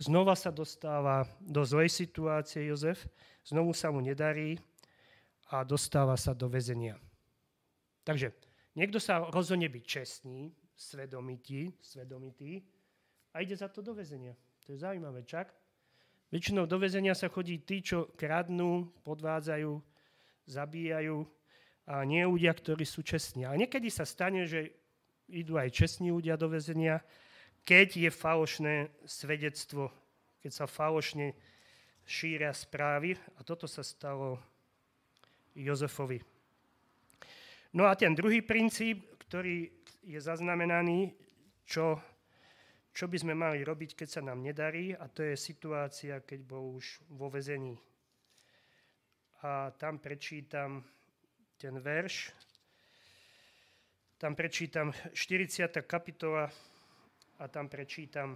znova 0.00 0.32
sa 0.32 0.48
dostáva 0.48 1.28
do 1.38 1.60
zlej 1.60 1.92
situácie 1.92 2.64
Jozef, 2.64 3.04
znovu 3.44 3.76
sa 3.76 3.92
mu 3.92 4.00
nedarí 4.00 4.56
a 5.52 5.60
dostáva 5.62 6.16
sa 6.16 6.32
do 6.32 6.48
väzenia. 6.48 6.96
Takže 8.08 8.32
niekto 8.72 8.96
sa 8.96 9.20
rozhodne 9.28 9.68
byť 9.68 9.84
čestný, 9.84 10.48
svedomitý, 10.72 11.76
svedomitý 11.84 12.64
a 13.36 13.44
ide 13.44 13.54
za 13.54 13.68
to 13.68 13.84
do 13.84 13.92
väzenia. 13.92 14.32
To 14.64 14.72
je 14.72 14.80
zaujímavé, 14.80 15.28
čak? 15.28 15.52
Väčšinou 16.32 16.64
do 16.64 16.80
väzenia 16.80 17.12
sa 17.12 17.28
chodí 17.28 17.60
tí, 17.62 17.84
čo 17.84 18.10
kradnú, 18.16 18.90
podvádzajú, 19.04 19.76
zabíjajú 20.48 21.20
a 21.84 22.00
nie 22.08 22.24
ľudia, 22.24 22.56
ktorí 22.56 22.82
sú 22.88 23.04
čestní. 23.04 23.44
A 23.44 23.54
niekedy 23.54 23.92
sa 23.92 24.08
stane, 24.08 24.48
že 24.48 24.72
idú 25.28 25.56
aj 25.56 25.72
čestní 25.72 26.12
ľudia 26.12 26.36
do 26.36 26.50
väzenia, 26.50 27.00
keď 27.64 28.08
je 28.08 28.10
falošné 28.12 28.74
svedectvo, 29.08 29.88
keď 30.44 30.52
sa 30.52 30.66
falošne 30.68 31.32
šíria 32.04 32.52
správy. 32.52 33.16
A 33.36 33.40
toto 33.40 33.64
sa 33.64 33.80
stalo 33.80 34.36
Jozefovi. 35.56 36.20
No 37.74 37.88
a 37.88 37.96
ten 37.96 38.14
druhý 38.14 38.44
princíp, 38.44 39.18
ktorý 39.26 39.66
je 40.04 40.20
zaznamenaný, 40.20 41.10
čo, 41.64 41.96
čo 42.92 43.08
by 43.08 43.16
sme 43.18 43.34
mali 43.34 43.64
robiť, 43.64 43.96
keď 43.96 44.08
sa 44.08 44.22
nám 44.22 44.44
nedarí, 44.44 44.92
a 44.92 45.08
to 45.08 45.24
je 45.24 45.34
situácia, 45.34 46.20
keď 46.20 46.40
bol 46.44 46.76
už 46.76 47.00
vo 47.08 47.32
vezení. 47.32 47.74
A 49.42 49.72
tam 49.74 49.98
prečítam 49.98 50.84
ten 51.56 51.80
verš, 51.80 52.30
tam 54.24 54.32
prečítam 54.32 54.88
40. 55.12 55.84
kapitola 55.84 56.48
a 57.36 57.44
tam 57.44 57.68
prečítam 57.68 58.32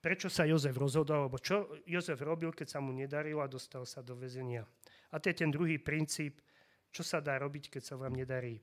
prečo 0.00 0.32
sa 0.32 0.48
Jozef 0.48 0.72
rozhodol, 0.72 1.28
alebo 1.28 1.36
čo 1.36 1.76
Jozef 1.84 2.24
robil, 2.24 2.56
keď 2.56 2.72
sa 2.72 2.80
mu 2.80 2.96
nedarilo 2.96 3.44
a 3.44 3.52
dostal 3.52 3.84
sa 3.84 4.00
do 4.00 4.16
väzenia. 4.16 4.64
A 5.12 5.20
to 5.20 5.28
je 5.28 5.44
ten 5.44 5.52
druhý 5.52 5.76
princíp, 5.76 6.40
čo 6.88 7.04
sa 7.04 7.20
dá 7.20 7.36
robiť, 7.36 7.68
keď 7.68 7.84
sa 7.84 8.00
vám 8.00 8.16
nedarí. 8.16 8.56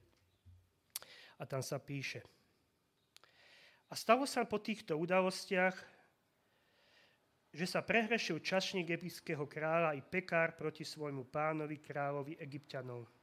A 1.37 1.45
tam 1.45 1.61
sa 1.61 1.77
píše. 1.77 2.25
A 3.85 3.93
stalo 3.93 4.25
sa 4.25 4.49
po 4.49 4.57
týchto 4.57 4.97
udalostiach, 4.97 5.77
že 7.53 7.65
sa 7.69 7.85
prehrešil 7.85 8.41
čašník 8.41 8.89
egyptského 8.97 9.45
kráľa 9.45 9.93
i 9.93 10.01
pekár 10.01 10.57
proti 10.57 10.81
svojmu 10.81 11.29
pánovi 11.29 11.77
kráľovi 11.77 12.41
egyptianov. 12.41 13.20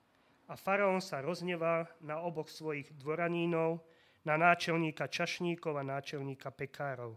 A 0.48 0.56
faraón 0.56 1.04
sa 1.04 1.20
rozneval 1.20 1.84
na 2.00 2.24
oboch 2.24 2.48
svojich 2.48 2.88
dvoranínov, 2.96 3.84
na 4.24 4.40
náčelníka 4.40 5.08
čašníkov 5.08 5.76
a 5.76 5.84
náčelníka 5.84 6.48
pekárov. 6.50 7.16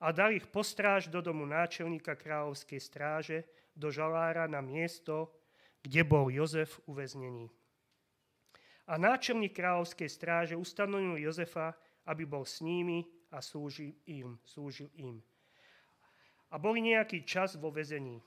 A 0.00 0.12
dal 0.12 0.36
ich 0.36 0.48
postráž 0.48 1.08
do 1.08 1.24
domu 1.24 1.48
náčelníka 1.48 2.16
kráľovskej 2.16 2.80
stráže, 2.80 3.38
do 3.76 3.92
žalára 3.92 4.48
na 4.48 4.60
miesto, 4.64 5.32
kde 5.84 6.04
bol 6.04 6.32
Jozef 6.32 6.80
uväznený. 6.88 7.48
A 8.88 8.96
náčelník 8.96 9.56
kráľovskej 9.56 10.08
stráže 10.08 10.54
ustanovil 10.56 11.20
Jozefa, 11.20 11.76
aby 12.08 12.24
bol 12.24 12.44
s 12.44 12.60
nimi 12.60 13.04
a 13.32 13.40
slúžil 13.40 13.96
im. 14.08 14.40
Slúžil 14.44 14.88
im 14.96 15.20
a 16.50 16.54
boli 16.58 16.80
nejaký 16.80 17.26
čas 17.26 17.58
vo 17.58 17.68
vezení. 17.68 18.22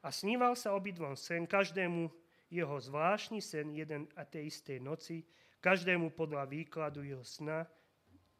A 0.00 0.10
sníval 0.14 0.54
sa 0.54 0.72
obidvom 0.72 1.18
sen, 1.18 1.44
každému 1.44 2.08
jeho 2.56 2.80
zvláštny 2.80 3.44
sen 3.44 3.76
jeden 3.76 4.08
a 4.16 4.24
tej 4.24 4.48
istej 4.48 4.80
noci, 4.80 5.20
každému 5.60 6.16
podľa 6.16 6.48
výkladu 6.48 7.04
jeho 7.04 7.20
sna, 7.20 7.68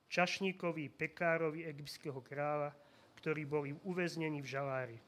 čašníkovi, 0.09 0.89
pekárovi 0.95 1.69
egyptského 1.69 2.23
kráľa, 2.25 2.73
ktorí 3.21 3.43
boli 3.45 3.75
uväznení 3.85 4.41
v 4.41 4.49
žalári. 4.49 4.99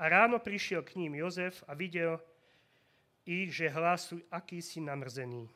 A 0.00 0.08
ráno 0.08 0.40
prišiel 0.40 0.84
k 0.84 0.96
ním 0.96 1.20
Jozef 1.20 1.64
a 1.68 1.76
videl 1.76 2.18
ich, 3.28 3.52
že 3.52 3.72
hlasu 3.72 4.20
akýsi 4.32 4.80
namrzený. 4.80 5.48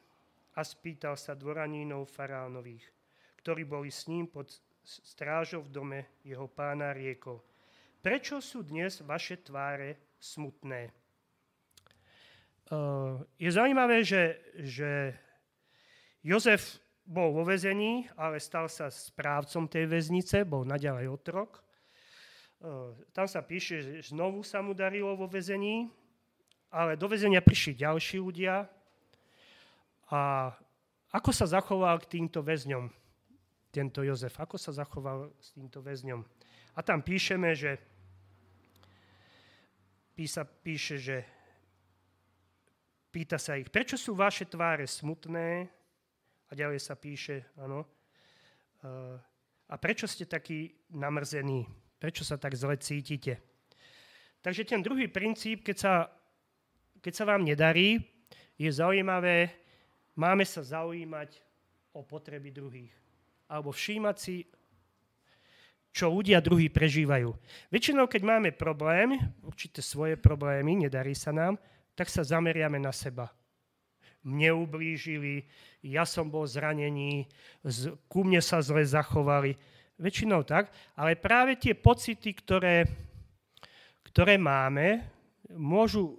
A 0.54 0.62
spýtal 0.62 1.18
sa 1.18 1.34
dvoranínov 1.34 2.06
faraónových, 2.06 2.86
ktorí 3.42 3.66
boli 3.66 3.90
s 3.90 4.06
ním 4.06 4.30
pod 4.30 4.54
strážou 4.84 5.66
v 5.66 5.72
dome 5.72 6.00
jeho 6.22 6.46
pána 6.46 6.94
riekol. 6.94 7.42
Prečo 8.04 8.38
sú 8.38 8.62
dnes 8.62 9.02
vaše 9.02 9.40
tváre 9.40 10.14
smutné? 10.20 11.03
Uh, 12.72 13.20
je 13.36 13.50
zaujímavé, 13.52 14.00
že, 14.00 14.40
že 14.56 15.12
Jozef 16.24 16.80
bol 17.04 17.36
vo 17.36 17.44
vezení, 17.44 18.08
ale 18.16 18.40
stal 18.40 18.72
sa 18.72 18.88
správcom 18.88 19.68
tej 19.68 19.84
väznice, 19.84 20.48
bol 20.48 20.64
naďalej 20.64 21.12
otrok. 21.12 21.60
Uh, 22.64 22.96
tam 23.12 23.28
sa 23.28 23.44
píše, 23.44 23.84
že 23.84 24.16
znovu 24.16 24.40
sa 24.40 24.64
mu 24.64 24.72
darilo 24.72 25.12
vo 25.12 25.28
vezení, 25.28 25.92
ale 26.72 26.96
do 26.96 27.04
väzenia 27.04 27.44
prišli 27.44 27.84
ďalší 27.84 28.16
ľudia. 28.16 28.64
A 30.08 30.50
ako 31.12 31.30
sa 31.30 31.44
zachoval 31.44 32.00
k 32.00 32.18
týmto 32.18 32.40
väzňom? 32.40 33.04
tento 33.74 34.06
Jozef, 34.06 34.38
ako 34.38 34.54
sa 34.54 34.70
zachoval 34.70 35.34
s 35.42 35.50
týmto 35.50 35.82
väzňom. 35.82 36.22
A 36.78 36.80
tam 36.86 37.02
píšeme, 37.02 37.50
že 37.58 37.74
písa, 40.14 40.46
píše, 40.46 40.94
že 41.02 41.26
pýta 43.14 43.38
sa 43.38 43.54
ich, 43.54 43.70
prečo 43.70 43.94
sú 43.94 44.18
vaše 44.18 44.42
tváre 44.50 44.90
smutné? 44.90 45.70
A 46.50 46.52
ďalej 46.58 46.82
sa 46.82 46.98
píše, 46.98 47.46
áno, 47.54 47.86
uh, 47.86 49.14
a 49.70 49.74
prečo 49.78 50.10
ste 50.10 50.26
takí 50.26 50.74
namrzení? 50.90 51.62
Prečo 52.02 52.26
sa 52.26 52.34
tak 52.34 52.58
zle 52.58 52.74
cítite? 52.82 53.38
Takže 54.42 54.66
ten 54.66 54.82
druhý 54.82 55.06
princíp, 55.06 55.62
keď 55.62 55.76
sa, 55.78 55.94
keď 56.98 57.12
sa 57.14 57.24
vám 57.24 57.46
nedarí, 57.46 58.02
je 58.58 58.66
zaujímavé, 58.68 59.54
máme 60.18 60.42
sa 60.42 60.66
zaujímať 60.66 61.38
o 61.94 62.02
potreby 62.02 62.50
druhých 62.50 62.94
alebo 63.48 63.70
všímať 63.70 64.16
si, 64.18 64.42
čo 65.94 66.10
ľudia 66.10 66.42
druhí 66.42 66.66
prežívajú. 66.66 67.30
Väčšinou, 67.70 68.10
keď 68.10 68.22
máme 68.26 68.50
problém, 68.50 69.14
určité 69.46 69.78
svoje 69.78 70.18
problémy, 70.18 70.74
nedarí 70.74 71.14
sa 71.14 71.30
nám, 71.30 71.54
tak 71.94 72.10
sa 72.10 72.26
zameriame 72.26 72.78
na 72.78 72.90
seba. 72.90 73.30
Mne 74.24 74.66
ublížili, 74.66 75.46
ja 75.84 76.08
som 76.08 76.30
bol 76.32 76.48
zranený, 76.48 77.28
ku 78.08 78.24
mne 78.24 78.40
sa 78.40 78.58
zle 78.64 78.82
zachovali. 78.82 79.54
Väčšinou 79.94 80.42
tak, 80.42 80.74
ale 80.98 81.14
práve 81.14 81.54
tie 81.54 81.70
pocity, 81.76 82.34
ktoré, 82.34 82.82
ktoré 84.10 84.34
máme, 84.34 85.06
môžu 85.54 86.18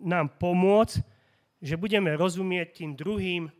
nám 0.00 0.32
pomôcť, 0.40 1.04
že 1.60 1.76
budeme 1.76 2.16
rozumieť 2.16 2.80
tým 2.80 2.96
druhým, 2.96 3.52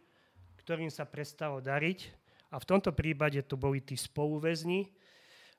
ktorým 0.64 0.88
sa 0.88 1.04
prestalo 1.04 1.60
dariť 1.60 2.08
a 2.50 2.56
v 2.56 2.68
tomto 2.68 2.96
prípade 2.96 3.36
to 3.44 3.60
boli 3.60 3.84
tí 3.84 4.00
spoluväzni, 4.00 4.88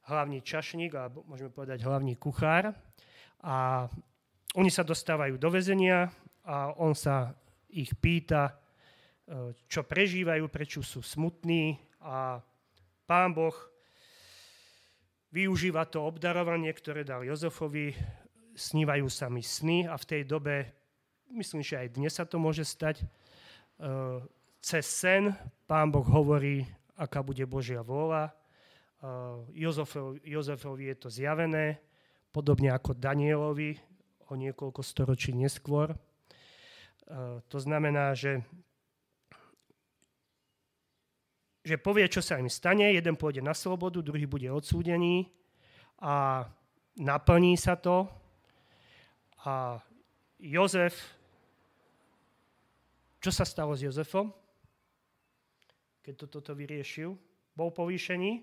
hlavný 0.09 0.41
čašník, 0.41 0.97
alebo 0.97 1.21
môžeme 1.29 1.53
povedať 1.53 1.85
hlavný 1.85 2.17
kuchár. 2.17 2.73
A 3.45 3.85
oni 4.55 4.71
sa 4.71 4.83
dostávajú 4.83 5.39
do 5.39 5.47
väzenia 5.47 6.11
a 6.43 6.75
on 6.75 6.91
sa 6.91 7.31
ich 7.71 7.95
pýta, 7.95 8.51
e, 8.51 9.55
čo 9.71 9.87
prežívajú, 9.87 10.51
prečo 10.51 10.83
sú 10.83 10.99
smutní. 10.99 11.79
A 12.03 12.43
pán 13.07 13.31
Boh 13.31 13.55
využíva 15.31 15.87
to 15.87 16.03
obdarovanie, 16.03 16.73
ktoré 16.75 17.07
dal 17.07 17.23
Jozefovi, 17.23 17.95
snívajú 18.51 19.07
sa 19.07 19.31
mi 19.31 19.39
sny 19.39 19.87
a 19.87 19.95
v 19.95 20.07
tej 20.07 20.21
dobe, 20.27 20.67
myslím, 21.31 21.63
že 21.63 21.79
aj 21.79 21.87
dnes 21.95 22.11
sa 22.11 22.27
to 22.27 22.35
môže 22.35 22.67
stať, 22.67 22.99
e, 22.99 23.05
cez 24.59 24.83
sen 24.83 25.31
pán 25.63 25.87
Boh 25.89 26.03
hovorí 26.03 26.67
aká 27.01 27.25
bude 27.25 27.41
Božia 27.49 27.81
vôľa. 27.81 28.29
Jozefovi, 29.57 30.21
Jozefovi 30.21 30.93
je 30.93 30.97
to 31.01 31.09
zjavené, 31.09 31.81
podobne 32.29 32.69
ako 32.69 32.93
Danielovi 32.93 33.73
o 34.31 34.33
niekoľko 34.39 34.79
storočí 34.79 35.35
neskôr. 35.35 35.91
To 37.51 37.57
znamená, 37.59 38.15
že, 38.15 38.39
že 41.67 41.75
povie, 41.75 42.07
čo 42.07 42.23
sa 42.23 42.39
im 42.39 42.47
stane. 42.47 42.95
Jeden 42.95 43.19
pôjde 43.19 43.43
na 43.43 43.51
slobodu, 43.51 43.99
druhý 43.99 44.23
bude 44.23 44.47
odsúdený 44.47 45.27
a 45.99 46.47
naplní 46.95 47.59
sa 47.59 47.75
to. 47.75 48.07
A 49.43 49.83
Jozef, 50.39 50.95
čo 53.19 53.35
sa 53.35 53.43
stalo 53.43 53.75
s 53.75 53.83
Jozefom? 53.83 54.31
keď 56.01 56.13
to, 56.17 56.25
toto 56.27 56.51
vyriešil. 56.57 57.13
Bol 57.53 57.69
povýšený, 57.69 58.41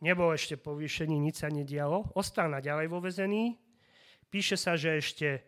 nebol 0.00 0.32
ešte 0.32 0.56
povýšený, 0.56 1.16
nič 1.20 1.44
sa 1.44 1.52
nedialo, 1.52 2.08
ostal 2.16 2.48
naďalej 2.48 2.86
vo 2.88 3.04
vezení. 3.04 3.60
Píše 4.30 4.54
sa, 4.54 4.78
že 4.78 5.02
ešte 5.02 5.42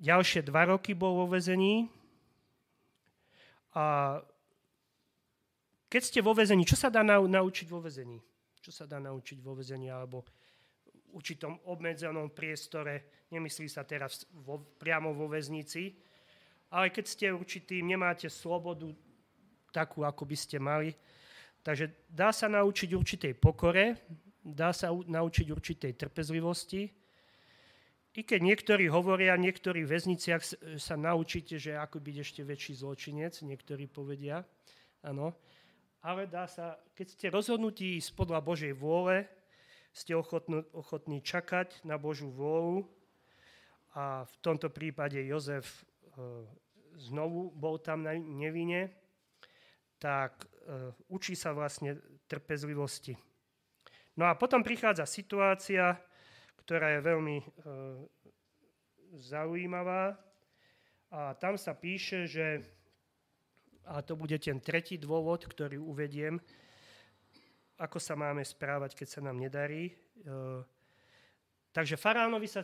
ďalšie 0.00 0.48
dva 0.48 0.72
roky 0.72 0.96
bol 0.96 1.24
vo 1.24 1.26
vezení. 1.28 1.92
A 3.76 4.18
keď 5.92 6.02
ste 6.02 6.20
vo 6.24 6.32
vezení, 6.32 6.64
čo 6.64 6.80
sa 6.80 6.88
dá 6.88 7.04
naučiť 7.04 7.68
vo 7.68 7.84
vezení? 7.84 8.16
Čo 8.64 8.72
sa 8.72 8.84
dá 8.88 8.96
naučiť 8.96 9.38
vo 9.44 9.52
vezení 9.52 9.92
alebo 9.92 10.24
v 10.24 11.20
určitom 11.20 11.60
obmedzenom 11.68 12.32
priestore, 12.32 13.26
nemyslí 13.28 13.66
sa 13.68 13.84
teraz 13.84 14.24
vo, 14.32 14.62
priamo 14.78 15.12
vo 15.12 15.28
väznici, 15.28 15.92
ale 16.70 16.94
keď 16.94 17.04
ste 17.04 17.26
určitý, 17.34 17.82
nemáte 17.82 18.30
slobodu 18.30 18.94
takú, 19.74 20.06
ako 20.06 20.22
by 20.22 20.36
ste 20.38 20.62
mali. 20.62 20.94
Takže 21.60 22.06
dá 22.06 22.30
sa 22.30 22.46
naučiť 22.46 22.94
určitej 22.94 23.32
pokore, 23.36 23.98
dá 24.40 24.70
sa 24.70 24.94
naučiť 24.94 25.46
určitej 25.50 25.92
trpezlivosti. 25.98 26.99
I 28.10 28.26
keď 28.26 28.40
niektorí 28.42 28.90
hovoria, 28.90 29.38
niektorí 29.38 29.86
väzniciach 29.86 30.42
sa 30.82 30.96
naučíte, 30.98 31.62
že 31.62 31.78
ako 31.78 32.02
byť 32.02 32.16
ešte 32.18 32.40
väčší 32.42 32.82
zločinec, 32.82 33.38
niektorí 33.46 33.86
povedia, 33.86 34.42
áno. 35.06 35.30
Ale 36.02 36.26
dá 36.26 36.50
sa, 36.50 36.80
keď 36.96 37.06
ste 37.06 37.26
rozhodnutí 37.30 38.02
podľa 38.16 38.42
Božej 38.42 38.72
vôle, 38.74 39.30
ste 39.94 40.18
ochotní, 40.18 40.66
ochotní 40.74 41.22
čakať 41.22 41.86
na 41.86 41.98
Božú 41.98 42.30
vôľu 42.34 42.86
a 43.94 44.26
v 44.26 44.34
tomto 44.42 44.70
prípade 44.70 45.18
Jozef 45.22 45.66
e, 45.66 45.82
znovu 46.98 47.50
bol 47.54 47.78
tam 47.78 48.02
na 48.06 48.14
nevine, 48.14 48.90
tak 50.00 50.48
uh, 50.64 50.96
učí 51.12 51.36
sa 51.36 51.52
vlastne 51.52 52.00
trpezlivosti. 52.24 53.20
No 54.16 54.24
a 54.24 54.32
potom 54.32 54.64
prichádza 54.64 55.04
situácia, 55.04 56.00
ktorá 56.70 56.94
je 56.94 57.02
veľmi 57.02 57.36
uh, 57.42 57.98
zaujímavá. 59.18 60.14
A 61.10 61.34
tam 61.34 61.58
sa 61.58 61.74
píše, 61.74 62.30
že, 62.30 62.62
a 63.90 63.98
to 64.06 64.14
bude 64.14 64.38
ten 64.38 64.62
tretí 64.62 64.94
dôvod, 64.94 65.50
ktorý 65.50 65.82
uvediem, 65.82 66.38
ako 67.74 67.98
sa 67.98 68.14
máme 68.14 68.46
správať, 68.46 68.94
keď 68.94 69.08
sa 69.10 69.18
nám 69.18 69.42
nedarí. 69.42 69.90
Uh, 70.22 70.62
takže 71.74 71.98
faraónovi 71.98 72.46
sa 72.46 72.62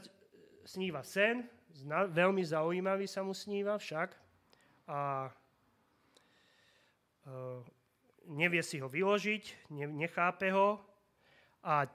sníva 0.62 1.02
sen, 1.02 1.42
veľmi 1.90 2.46
zaujímavý 2.46 3.10
sa 3.10 3.26
mu 3.26 3.34
sníva 3.34 3.74
však. 3.74 4.14
A 4.86 5.34
nevie 8.30 8.62
si 8.62 8.78
ho 8.78 8.86
vyložiť, 8.86 9.74
nechápe 9.74 10.54
ho 10.54 10.78
a 11.66 11.90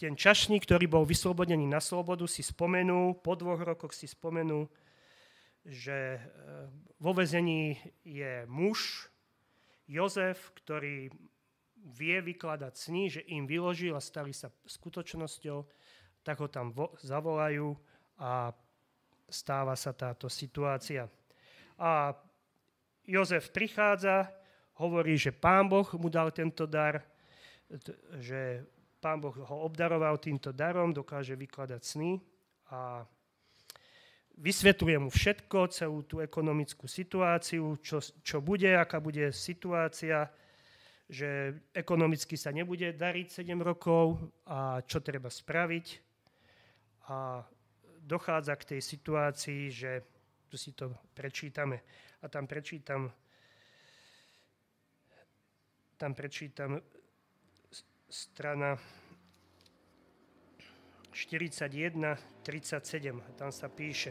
ten 0.00 0.16
čašník, 0.16 0.64
ktorý 0.64 0.88
bol 0.88 1.04
vyslobodený 1.04 1.68
na 1.68 1.76
slobodu, 1.76 2.24
si 2.24 2.40
spomenul, 2.40 3.20
po 3.20 3.36
dvoch 3.36 3.60
rokoch 3.60 3.92
si 3.92 4.08
spomenul, 4.08 4.64
že 5.60 6.16
e, 6.16 6.20
vo 6.96 7.12
vezení 7.12 7.76
je 8.00 8.48
muž, 8.48 9.12
Jozef, 9.84 10.56
ktorý 10.56 11.12
vie 11.76 12.16
vykladať 12.24 12.72
sny, 12.72 13.02
že 13.12 13.20
im 13.28 13.44
vyložil 13.44 13.92
a 13.92 14.00
stali 14.00 14.32
sa 14.32 14.48
skutočnosťou, 14.48 15.68
tak 16.24 16.40
ho 16.40 16.48
tam 16.48 16.72
vo, 16.72 16.96
zavolajú 17.04 17.76
a 18.16 18.56
stáva 19.28 19.76
sa 19.76 19.92
táto 19.92 20.32
situácia. 20.32 21.12
A 21.76 22.16
Jozef 23.04 23.52
prichádza, 23.52 24.32
hovorí, 24.80 25.20
že 25.20 25.28
pán 25.28 25.68
Boh 25.68 25.88
mu 26.00 26.08
dal 26.08 26.32
tento 26.32 26.64
dar, 26.64 27.04
že 28.16 28.64
Pán 29.00 29.16
Boh 29.16 29.32
ho 29.32 29.56
obdaroval 29.64 30.20
týmto 30.20 30.52
darom, 30.52 30.92
dokáže 30.92 31.32
vykladať 31.32 31.80
sny 31.80 32.20
a 32.68 33.08
vysvetľuje 34.36 34.96
mu 35.00 35.08
všetko, 35.08 35.72
celú 35.72 36.04
tú 36.04 36.20
ekonomickú 36.20 36.84
situáciu, 36.84 37.80
čo, 37.80 38.04
čo 38.20 38.44
bude, 38.44 38.68
aká 38.76 39.00
bude 39.00 39.32
situácia, 39.32 40.28
že 41.08 41.56
ekonomicky 41.72 42.36
sa 42.36 42.52
nebude 42.52 42.92
dariť 42.92 43.40
7 43.40 43.56
rokov 43.64 44.20
a 44.44 44.84
čo 44.84 45.00
treba 45.00 45.32
spraviť. 45.32 45.86
A 47.08 47.40
dochádza 48.04 48.52
k 48.60 48.76
tej 48.76 48.80
situácii, 48.84 49.62
že 49.72 49.92
tu 50.52 50.60
si 50.60 50.76
to 50.76 50.92
prečítame 51.16 51.80
a 52.20 52.28
tam 52.28 52.44
prečítam 52.44 53.08
tam 56.00 56.16
prečítam 56.16 56.80
strana 58.10 58.74
41, 61.14 62.18
37. 62.42 63.22
Tam 63.38 63.54
sa 63.54 63.70
píše. 63.70 64.10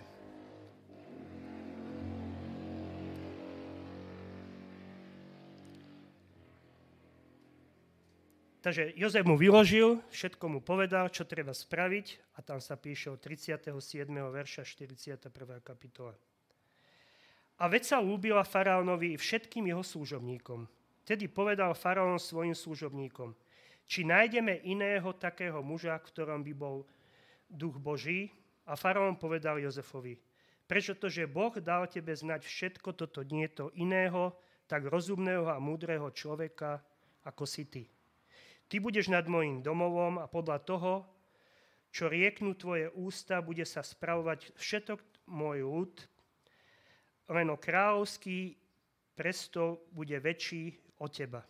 Takže 8.60 8.92
Jozef 8.96 9.24
mu 9.24 9.40
vyložil, 9.40 10.04
všetko 10.12 10.46
mu 10.52 10.60
povedal, 10.60 11.08
čo 11.08 11.24
treba 11.24 11.56
spraviť 11.56 12.36
a 12.36 12.44
tam 12.44 12.60
sa 12.60 12.76
píše 12.76 13.08
od 13.12 13.20
37. 13.20 13.72
verša 14.12 14.64
41. 14.68 15.32
kapitola. 15.64 16.16
A 17.60 17.68
veď 17.68 17.84
sa 17.84 17.98
lúbila 18.00 18.44
faraónovi 18.48 19.16
všetkým 19.20 19.68
jeho 19.68 19.84
služobníkom. 19.84 20.68
Tedy 21.04 21.28
povedal 21.28 21.76
faraón 21.76 22.16
svojim 22.16 22.56
služobníkom– 22.56 23.36
či 23.90 24.06
nájdeme 24.06 24.62
iného 24.70 25.10
takého 25.18 25.66
muža, 25.66 25.98
ktorom 25.98 26.46
by 26.46 26.54
bol 26.54 26.86
duch 27.50 27.82
Boží? 27.82 28.30
A 28.70 28.78
faraón 28.78 29.18
povedal 29.18 29.58
Jozefovi, 29.58 30.22
prečo 30.70 30.94
to, 30.94 31.10
že 31.10 31.26
Boh 31.26 31.58
dal 31.58 31.90
tebe 31.90 32.14
znať 32.14 32.46
všetko 32.46 32.94
toto 32.94 33.26
nie 33.26 33.50
to 33.50 33.74
iného, 33.74 34.38
tak 34.70 34.86
rozumného 34.86 35.50
a 35.50 35.58
múdreho 35.58 36.14
človeka, 36.14 36.78
ako 37.26 37.50
si 37.50 37.66
ty. 37.66 37.84
Ty 38.70 38.78
budeš 38.78 39.10
nad 39.10 39.26
mojim 39.26 39.66
domovom 39.66 40.22
a 40.22 40.30
podľa 40.30 40.62
toho, 40.62 40.94
čo 41.90 42.06
rieknú 42.06 42.54
tvoje 42.54 42.94
ústa, 42.94 43.42
bude 43.42 43.66
sa 43.66 43.82
spravovať 43.82 44.54
všetok 44.54 45.02
môj 45.34 45.66
ľud, 45.66 45.94
len 47.34 47.50
o 47.50 47.58
kráľovský 47.58 48.54
prestol 49.18 49.82
bude 49.90 50.14
väčší 50.22 50.78
od 51.02 51.10
teba. 51.10 51.42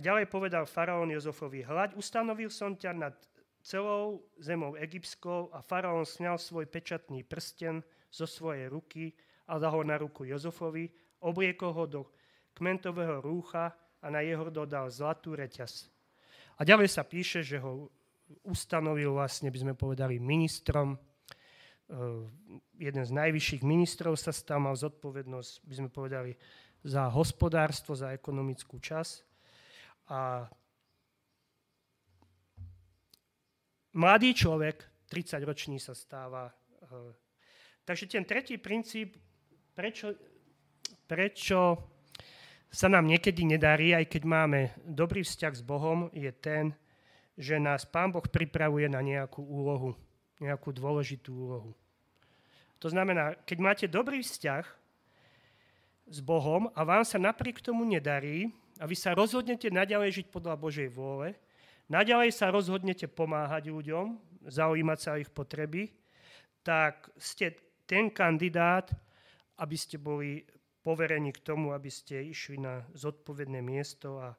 Ďalej 0.00 0.32
povedal 0.32 0.64
faraón 0.64 1.12
Jozofovi, 1.12 1.60
hľaď, 1.60 1.92
ustanovil 1.92 2.48
som 2.48 2.72
ťa 2.72 2.92
nad 2.96 3.14
celou 3.60 4.24
zemou 4.40 4.72
egyptskou 4.80 5.52
a 5.52 5.60
faraón 5.60 6.08
sňal 6.08 6.40
svoj 6.40 6.64
pečatný 6.64 7.20
prsten 7.28 7.84
zo 8.08 8.24
svojej 8.24 8.72
ruky 8.72 9.12
a 9.44 9.60
dal 9.60 9.76
ho 9.76 9.84
na 9.84 10.00
ruku 10.00 10.24
Jozofovi, 10.24 10.88
obliekol 11.20 11.76
ho 11.76 11.84
do 11.84 12.00
kmentového 12.56 13.20
rúcha 13.20 13.76
a 14.00 14.06
na 14.08 14.24
jeho 14.24 14.48
dodal 14.48 14.88
zlatú 14.88 15.36
reťaz. 15.36 15.92
A 16.56 16.64
ďalej 16.64 16.88
sa 16.88 17.04
píše, 17.04 17.44
že 17.44 17.60
ho 17.60 17.92
ustanovil 18.44 19.12
vlastne, 19.12 19.52
by 19.52 19.58
sme 19.60 19.74
povedali, 19.76 20.16
ministrom. 20.16 20.96
Uh, 21.90 22.24
jeden 22.78 23.04
z 23.04 23.12
najvyšších 23.12 23.62
ministrov 23.66 24.16
sa 24.16 24.32
stal, 24.32 24.64
mal 24.64 24.76
zodpovednosť, 24.78 25.52
by 25.66 25.74
sme 25.76 25.88
povedali, 25.92 26.32
za 26.80 27.04
hospodárstvo, 27.12 27.92
za 27.92 28.16
ekonomickú 28.16 28.80
časť. 28.80 29.29
A 30.10 30.50
mladý 33.94 34.34
človek, 34.34 34.82
30-ročný 35.06 35.78
sa 35.78 35.94
stáva. 35.94 36.50
Eh, 36.50 37.14
takže 37.86 38.10
ten 38.10 38.26
tretí 38.26 38.58
princíp, 38.58 39.14
prečo, 39.74 40.18
prečo 41.06 41.78
sa 42.70 42.86
nám 42.86 43.06
niekedy 43.06 43.42
nedarí, 43.46 43.94
aj 43.94 44.06
keď 44.06 44.22
máme 44.26 44.60
dobrý 44.82 45.26
vzťah 45.26 45.54
s 45.58 45.62
Bohom, 45.62 46.06
je 46.14 46.30
ten, 46.30 46.70
že 47.34 47.58
nás 47.58 47.82
Pán 47.86 48.14
Boh 48.14 48.22
pripravuje 48.22 48.86
na 48.86 49.02
nejakú 49.02 49.42
úlohu, 49.42 49.98
nejakú 50.38 50.70
dôležitú 50.70 51.30
úlohu. 51.34 51.72
To 52.78 52.88
znamená, 52.88 53.38
keď 53.42 53.58
máte 53.58 53.86
dobrý 53.90 54.22
vzťah 54.22 54.64
s 56.10 56.18
Bohom 56.22 56.70
a 56.74 56.80
vám 56.82 57.02
sa 57.02 57.18
napriek 57.18 57.62
tomu 57.62 57.82
nedarí, 57.86 58.54
a 58.80 58.88
vy 58.88 58.96
sa 58.96 59.12
rozhodnete 59.12 59.68
naďalej 59.68 60.24
žiť 60.24 60.26
podľa 60.32 60.56
Božej 60.56 60.88
vôle, 60.88 61.36
naďalej 61.92 62.32
sa 62.32 62.48
rozhodnete 62.48 63.04
pomáhať 63.12 63.68
ľuďom, 63.68 64.16
zaujímať 64.48 64.98
sa 64.98 65.14
o 65.14 65.20
ich 65.20 65.28
potreby, 65.28 65.92
tak 66.64 67.12
ste 67.20 67.60
ten 67.84 68.08
kandidát, 68.08 68.88
aby 69.60 69.76
ste 69.76 70.00
boli 70.00 70.40
poverení 70.80 71.36
k 71.36 71.44
tomu, 71.44 71.76
aby 71.76 71.92
ste 71.92 72.24
išli 72.24 72.56
na 72.56 72.80
zodpovedné 72.96 73.60
miesto 73.60 74.16
a 74.16 74.32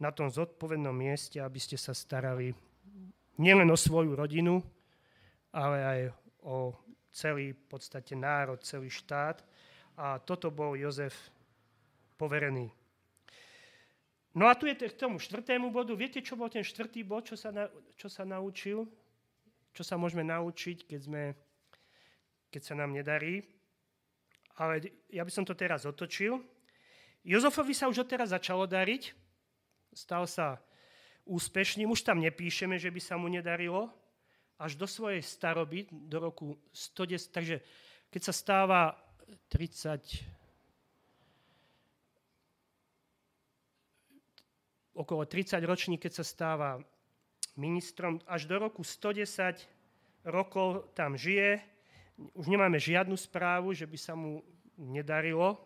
na 0.00 0.10
tom 0.10 0.32
zodpovednom 0.32 0.96
mieste, 0.96 1.38
aby 1.44 1.60
ste 1.60 1.76
sa 1.76 1.92
starali 1.92 2.56
nielen 3.36 3.68
o 3.68 3.76
svoju 3.76 4.16
rodinu, 4.16 4.64
ale 5.52 5.78
aj 5.84 6.00
o 6.40 6.72
celý 7.12 7.52
v 7.54 7.64
podstate 7.68 8.16
národ, 8.16 8.58
celý 8.64 8.90
štát. 8.90 9.44
A 9.94 10.18
toto 10.18 10.50
bol 10.50 10.74
Jozef 10.74 11.14
poverený. 12.18 12.83
No 14.34 14.50
a 14.50 14.58
tu 14.58 14.66
je 14.66 14.74
k 14.74 14.98
tomu 14.98 15.22
štvrtému 15.22 15.70
bodu. 15.70 15.94
Viete, 15.94 16.18
čo 16.18 16.34
bol 16.34 16.50
ten 16.50 16.66
štvrtý 16.66 17.06
bod, 17.06 17.30
čo 17.30 17.38
sa, 17.38 17.54
na, 17.54 17.70
čo 17.94 18.10
sa 18.10 18.26
naučil? 18.26 18.82
Čo 19.70 19.86
sa 19.86 19.94
môžeme 19.94 20.26
naučiť, 20.26 20.90
keď, 20.90 21.00
sme, 21.06 21.22
keď 22.50 22.62
sa 22.66 22.74
nám 22.74 22.90
nedarí? 22.90 23.46
Ale 24.58 24.90
ja 25.10 25.22
by 25.22 25.30
som 25.30 25.46
to 25.46 25.54
teraz 25.54 25.86
otočil. 25.86 26.42
Jozofovi 27.22 27.74
sa 27.78 27.86
už 27.86 28.02
odteraz 28.02 28.34
začalo 28.34 28.66
dariť. 28.66 29.14
Stal 29.94 30.26
sa 30.26 30.58
úspešným. 31.26 31.86
Už 31.90 32.02
tam 32.02 32.18
nepíšeme, 32.18 32.74
že 32.74 32.90
by 32.90 33.00
sa 33.02 33.14
mu 33.14 33.30
nedarilo. 33.30 33.86
Až 34.58 34.74
do 34.74 34.86
svojej 34.86 35.22
staroby, 35.22 35.86
do 35.90 36.18
roku 36.18 36.58
110. 36.74 37.30
Takže 37.30 37.56
keď 38.10 38.22
sa 38.22 38.34
stáva 38.34 38.80
30, 39.50 40.43
okolo 44.94 45.26
30 45.26 45.58
roční, 45.66 45.98
keď 45.98 46.22
sa 46.22 46.24
stáva 46.24 46.78
ministrom, 47.58 48.22
až 48.26 48.46
do 48.46 48.58
roku 48.58 48.82
110 48.86 49.66
rokov 50.24 50.90
tam 50.94 51.18
žije. 51.18 51.60
Už 52.34 52.46
nemáme 52.46 52.78
žiadnu 52.78 53.18
správu, 53.18 53.74
že 53.74 53.86
by 53.86 53.98
sa 53.98 54.14
mu 54.14 54.42
nedarilo. 54.78 55.58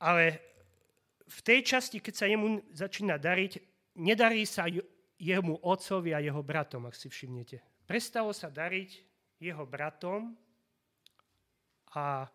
Ale 0.00 0.40
v 1.26 1.40
tej 1.44 1.60
časti, 1.64 2.00
keď 2.00 2.14
sa 2.14 2.26
jemu 2.28 2.60
začína 2.72 3.16
dariť, 3.16 3.52
nedarí 3.96 4.44
sa 4.44 4.68
jemu 5.16 5.60
otcovi 5.64 6.12
a 6.12 6.20
jeho 6.20 6.40
bratom, 6.44 6.84
ak 6.88 6.96
si 6.96 7.08
všimnete. 7.08 7.60
Prestalo 7.88 8.32
sa 8.36 8.52
dariť 8.52 8.90
jeho 9.40 9.64
bratom 9.64 10.36
a 11.96 12.28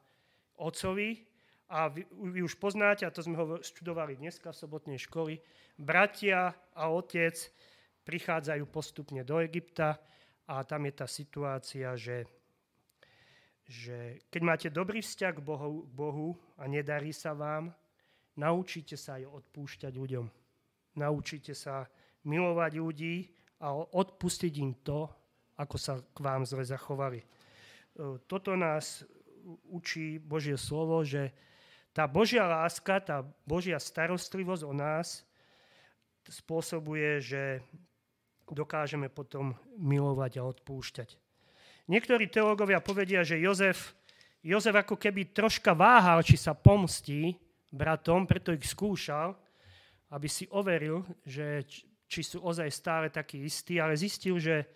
otcovi 0.57 1.30
a 1.71 1.87
vy, 1.87 2.03
vy 2.11 2.43
už 2.43 2.59
poznáte, 2.59 3.07
a 3.07 3.15
to 3.15 3.23
sme 3.23 3.39
ho 3.39 3.63
študovali 3.63 4.19
dneska 4.19 4.51
v 4.51 4.59
sobotnej 4.59 4.99
školy, 4.99 5.39
bratia 5.79 6.51
a 6.75 6.91
otec 6.91 7.39
prichádzajú 8.03 8.67
postupne 8.67 9.23
do 9.23 9.39
Egypta 9.39 9.95
a 10.51 10.67
tam 10.67 10.83
je 10.83 10.93
tá 10.99 11.07
situácia, 11.07 11.95
že, 11.95 12.27
že 13.63 14.19
keď 14.27 14.41
máte 14.43 14.67
dobrý 14.67 14.99
vzťah 14.99 15.33
k 15.39 15.45
Bohu, 15.47 15.87
Bohu 15.87 16.35
a 16.59 16.67
nedarí 16.67 17.15
sa 17.15 17.31
vám, 17.31 17.71
naučíte 18.35 18.99
sa 18.99 19.15
aj 19.15 19.31
odpúšťať 19.31 19.95
ľuďom. 19.95 20.27
Naučíte 20.99 21.55
sa 21.55 21.87
milovať 22.27 22.71
ľudí 22.83 23.31
a 23.63 23.71
odpustiť 23.79 24.53
im 24.59 24.75
to, 24.83 25.07
ako 25.55 25.75
sa 25.79 26.03
k 26.03 26.19
vám 26.19 26.43
zle 26.43 26.67
zachovali. 26.67 27.23
Toto 28.27 28.59
nás 28.59 29.07
učí 29.71 30.19
Božie 30.19 30.59
slovo, 30.59 30.99
že 31.07 31.31
tá 31.91 32.07
Božia 32.07 32.47
láska, 32.47 33.03
tá 33.03 33.23
Božia 33.43 33.75
starostlivosť 33.79 34.63
o 34.63 34.73
nás 34.75 35.27
spôsobuje, 36.27 37.19
že 37.19 37.59
dokážeme 38.47 39.11
potom 39.11 39.55
milovať 39.79 40.39
a 40.39 40.47
odpúšťať. 40.47 41.19
Niektorí 41.91 42.31
teológovia 42.31 42.79
povedia, 42.79 43.23
že 43.23 43.41
Jozef, 43.41 43.95
Jozef 44.43 44.75
ako 44.75 44.95
keby 44.95 45.35
troška 45.35 45.75
váhal, 45.75 46.23
či 46.23 46.39
sa 46.39 46.55
pomstí 46.55 47.35
bratom, 47.71 48.27
preto 48.27 48.55
ich 48.55 48.63
skúšal, 48.67 49.35
aby 50.11 50.27
si 50.27 50.47
overil, 50.51 51.03
že 51.23 51.63
či 52.11 52.21
sú 52.23 52.43
ozaj 52.43 52.67
stále 52.71 53.07
takí 53.07 53.47
istí, 53.47 53.79
ale 53.79 53.95
zistil, 53.95 54.35
že, 54.35 54.67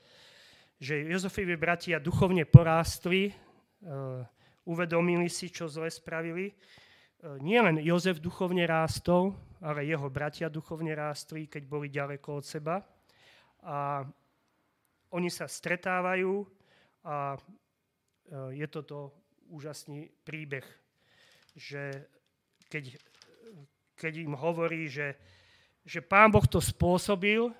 že 0.79 1.03
Jozefovi 1.11 1.59
bratia 1.59 1.99
duchovne 1.99 2.47
porástli, 2.47 3.35
uh, 3.83 4.23
uvedomili 4.63 5.27
si, 5.27 5.51
čo 5.51 5.67
zle 5.67 5.91
spravili. 5.91 6.55
Nielen 7.41 7.81
Jozef 7.81 8.21
duchovne 8.21 8.61
rástol, 8.69 9.33
ale 9.57 9.89
jeho 9.89 10.05
bratia 10.13 10.45
duchovne 10.45 10.93
rástli, 10.93 11.49
keď 11.49 11.63
boli 11.65 11.89
ďaleko 11.89 12.37
od 12.37 12.45
seba. 12.45 12.85
A 13.65 14.05
oni 15.09 15.33
sa 15.33 15.49
stretávajú 15.49 16.45
a 17.05 17.33
uh, 17.33 18.53
je 18.53 18.67
toto 18.69 19.13
úžasný 19.49 20.09
príbeh, 20.21 20.65
že 21.57 22.05
keď, 22.69 22.93
keď 23.97 24.13
im 24.21 24.37
hovorí, 24.37 24.85
že 24.85 25.17
že 25.85 26.01
Pán 26.01 26.33
Boh 26.33 26.43
to 26.49 26.57
spôsobil, 26.57 27.53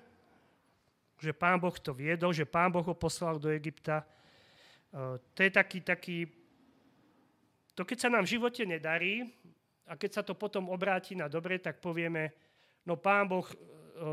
že 1.22 1.30
Pán 1.30 1.62
Boh 1.62 1.72
to 1.78 1.94
viedol, 1.94 2.34
že 2.34 2.42
Pán 2.42 2.74
Boh 2.74 2.82
ho 2.82 2.92
poslal 2.92 3.38
do 3.38 3.48
Egypta. 3.54 4.02
E, 4.02 4.06
to 5.22 5.40
je 5.46 5.50
taký, 5.54 5.78
taký, 5.80 6.18
to 7.78 7.86
keď 7.86 7.98
sa 8.02 8.08
nám 8.10 8.26
v 8.26 8.36
živote 8.36 8.66
nedarí 8.66 9.30
a 9.86 9.94
keď 9.94 10.10
sa 10.10 10.22
to 10.26 10.34
potom 10.34 10.66
obráti 10.68 11.14
na 11.14 11.30
dobre, 11.30 11.62
tak 11.62 11.78
povieme, 11.78 12.34
no 12.82 12.98
Pán 12.98 13.30
Boh 13.30 13.46
e, 13.46 13.54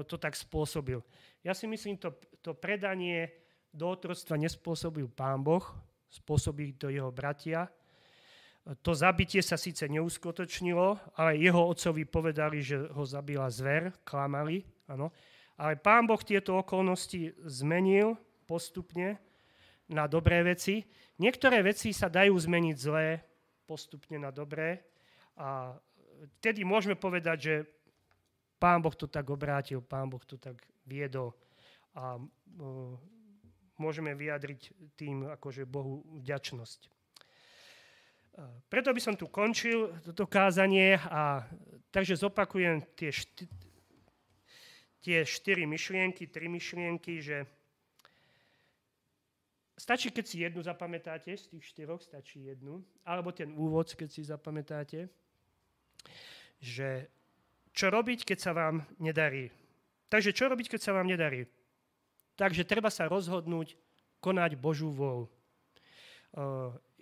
to 0.06 0.22
tak 0.22 0.38
spôsobil. 0.38 1.02
Ja 1.42 1.58
si 1.58 1.66
myslím, 1.66 1.98
to, 1.98 2.14
to 2.46 2.54
predanie 2.54 3.34
do 3.74 3.90
otroctva 3.90 4.38
nespôsobil 4.38 5.10
Pán 5.10 5.42
Boh, 5.42 5.66
spôsobili 6.14 6.78
to 6.78 6.94
jeho 6.94 7.10
bratia, 7.10 7.66
to 8.80 8.96
zabitie 8.96 9.44
sa 9.44 9.60
síce 9.60 9.84
neuskutočnilo, 9.92 10.96
ale 11.20 11.36
jeho 11.36 11.68
otcovi 11.68 12.08
povedali, 12.08 12.64
že 12.64 12.80
ho 12.96 13.04
zabila 13.04 13.52
zver, 13.52 13.92
klamali, 14.08 14.64
áno. 14.88 15.12
Ale 15.60 15.76
pán 15.76 16.08
Boh 16.08 16.18
tieto 16.24 16.64
okolnosti 16.64 17.36
zmenil 17.44 18.16
postupne 18.48 19.20
na 19.92 20.08
dobré 20.08 20.42
veci. 20.48 20.88
Niektoré 21.20 21.60
veci 21.60 21.92
sa 21.92 22.08
dajú 22.08 22.34
zmeniť 22.34 22.76
zlé 22.80 23.20
postupne 23.68 24.16
na 24.16 24.32
dobré 24.32 24.80
a 25.38 25.74
vtedy 26.40 26.62
môžeme 26.64 26.96
povedať, 26.96 27.38
že 27.40 27.56
pán 28.62 28.80
Boh 28.80 28.96
to 28.96 29.12
tak 29.12 29.28
obrátil, 29.28 29.84
pán 29.84 30.08
Boh 30.08 30.24
to 30.24 30.40
tak 30.40 30.62
viedol 30.88 31.36
a 31.94 32.18
môžeme 33.78 34.14
vyjadriť 34.16 34.62
tým 34.98 35.30
akože 35.36 35.66
Bohu 35.66 36.06
vďačnosť. 36.22 36.90
Preto 38.66 38.90
by 38.90 39.02
som 39.02 39.14
tu 39.14 39.30
končil 39.30 39.94
toto 40.02 40.26
kázanie 40.26 40.98
a 40.98 41.46
takže 41.94 42.18
zopakujem 42.18 42.82
tie, 42.98 43.14
šty, 43.14 43.46
tie 45.06 45.22
štyri 45.22 45.70
myšlienky, 45.70 46.26
tri 46.34 46.50
myšlienky, 46.50 47.22
že 47.22 47.46
stačí, 49.78 50.10
keď 50.10 50.26
si 50.26 50.42
jednu 50.42 50.66
zapamätáte, 50.66 51.30
z 51.38 51.46
tých 51.46 51.66
štyroch 51.78 52.02
stačí 52.02 52.50
jednu, 52.50 52.82
alebo 53.06 53.30
ten 53.30 53.54
úvod, 53.54 53.94
keď 53.94 54.10
si 54.10 54.26
zapamätáte, 54.26 55.14
že 56.64 57.10
čo 57.74 57.90
robiť, 57.90 58.24
keď 58.24 58.38
sa 58.40 58.52
vám 58.54 58.86
nedarí. 59.02 59.50
Takže 60.08 60.30
čo 60.30 60.46
robiť, 60.46 60.78
keď 60.78 60.82
sa 60.82 60.94
vám 60.94 61.10
nedarí? 61.10 61.50
Takže 62.38 62.66
treba 62.66 62.94
sa 62.94 63.10
rozhodnúť 63.10 63.74
konať 64.22 64.58
Božú 64.58 64.94
vôľu. 64.94 65.26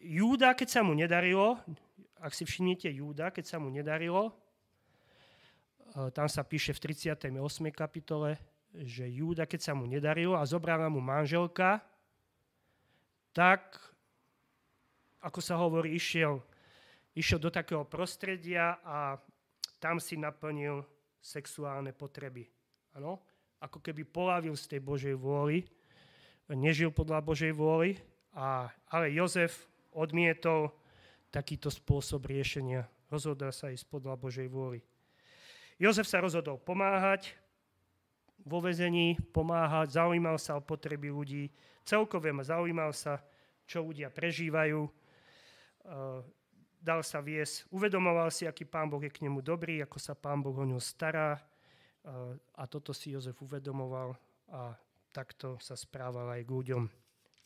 Júda, 0.01 0.55
keď 0.55 0.67
sa 0.67 0.81
mu 0.81 0.95
nedarilo, 0.95 1.59
ak 2.19 2.33
si 2.33 2.43
všimnete 2.43 2.89
Júda, 2.89 3.29
keď 3.29 3.45
sa 3.45 3.57
mu 3.59 3.69
nedarilo, 3.69 4.33
tam 6.15 6.27
sa 6.31 6.41
píše 6.47 6.71
v 6.71 6.89
38. 6.89 7.29
kapitole, 7.75 8.39
že 8.71 9.03
Júda, 9.07 9.43
keď 9.43 9.71
sa 9.71 9.73
mu 9.75 9.83
nedarilo 9.83 10.39
a 10.39 10.47
zobrala 10.47 10.87
mu 10.87 11.03
manželka, 11.03 11.83
tak, 13.35 13.75
ako 15.19 15.39
sa 15.43 15.59
hovorí, 15.59 15.95
išiel, 15.95 16.43
išiel 17.15 17.39
do 17.39 17.51
takého 17.51 17.83
prostredia 17.83 18.79
a 18.83 19.19
tam 19.81 19.97
si 19.99 20.15
naplnil 20.15 20.85
sexuálne 21.19 21.91
potreby. 21.91 22.47
Ano? 22.97 23.21
Ako 23.61 23.77
keby 23.81 24.05
polavil 24.07 24.57
z 24.57 24.77
tej 24.77 24.81
Božej 24.81 25.15
vôly, 25.17 25.65
nežil 26.49 26.89
podľa 26.89 27.21
Božej 27.21 27.53
vôly, 27.53 27.95
a, 28.33 28.67
ale 28.89 29.13
Jozef 29.13 29.67
odmietol 29.91 30.71
takýto 31.31 31.71
spôsob 31.71 32.27
riešenia. 32.27 32.87
Rozhodol 33.11 33.51
sa 33.51 33.71
ísť 33.71 33.87
podľa 33.87 34.15
Božej 34.15 34.47
vôly. 34.47 34.79
Jozef 35.79 36.07
sa 36.07 36.23
rozhodol 36.23 36.59
pomáhať 36.59 37.35
vo 38.41 38.63
vezení, 38.63 39.19
pomáhať, 39.35 39.99
zaujímal 39.99 40.37
sa 40.41 40.57
o 40.57 40.61
potreby 40.63 41.13
ľudí, 41.13 41.51
celkové 41.85 42.33
ma 42.33 42.41
zaujímal 42.41 42.93
sa, 42.95 43.21
čo 43.69 43.85
ľudia 43.85 44.09
prežívajú, 44.09 44.89
dal 46.81 47.05
sa 47.05 47.21
viesť, 47.21 47.69
uvedomoval 47.69 48.33
si, 48.33 48.49
aký 48.49 48.65
pán 48.65 48.89
Boh 48.89 48.99
je 48.99 49.13
k 49.13 49.21
nemu 49.21 49.45
dobrý, 49.45 49.85
ako 49.85 50.01
sa 50.01 50.17
pán 50.17 50.41
Boh 50.41 50.57
o 50.57 50.65
ňo 50.65 50.81
stará 50.81 51.37
e, 51.37 51.41
a 52.57 52.63
toto 52.65 52.89
si 52.91 53.13
Jozef 53.13 53.37
uvedomoval 53.37 54.17
a 54.49 54.73
takto 55.13 55.61
sa 55.61 55.77
správal 55.77 56.33
aj 56.33 56.41
k 56.41 56.51
ľuďom. 56.51 56.83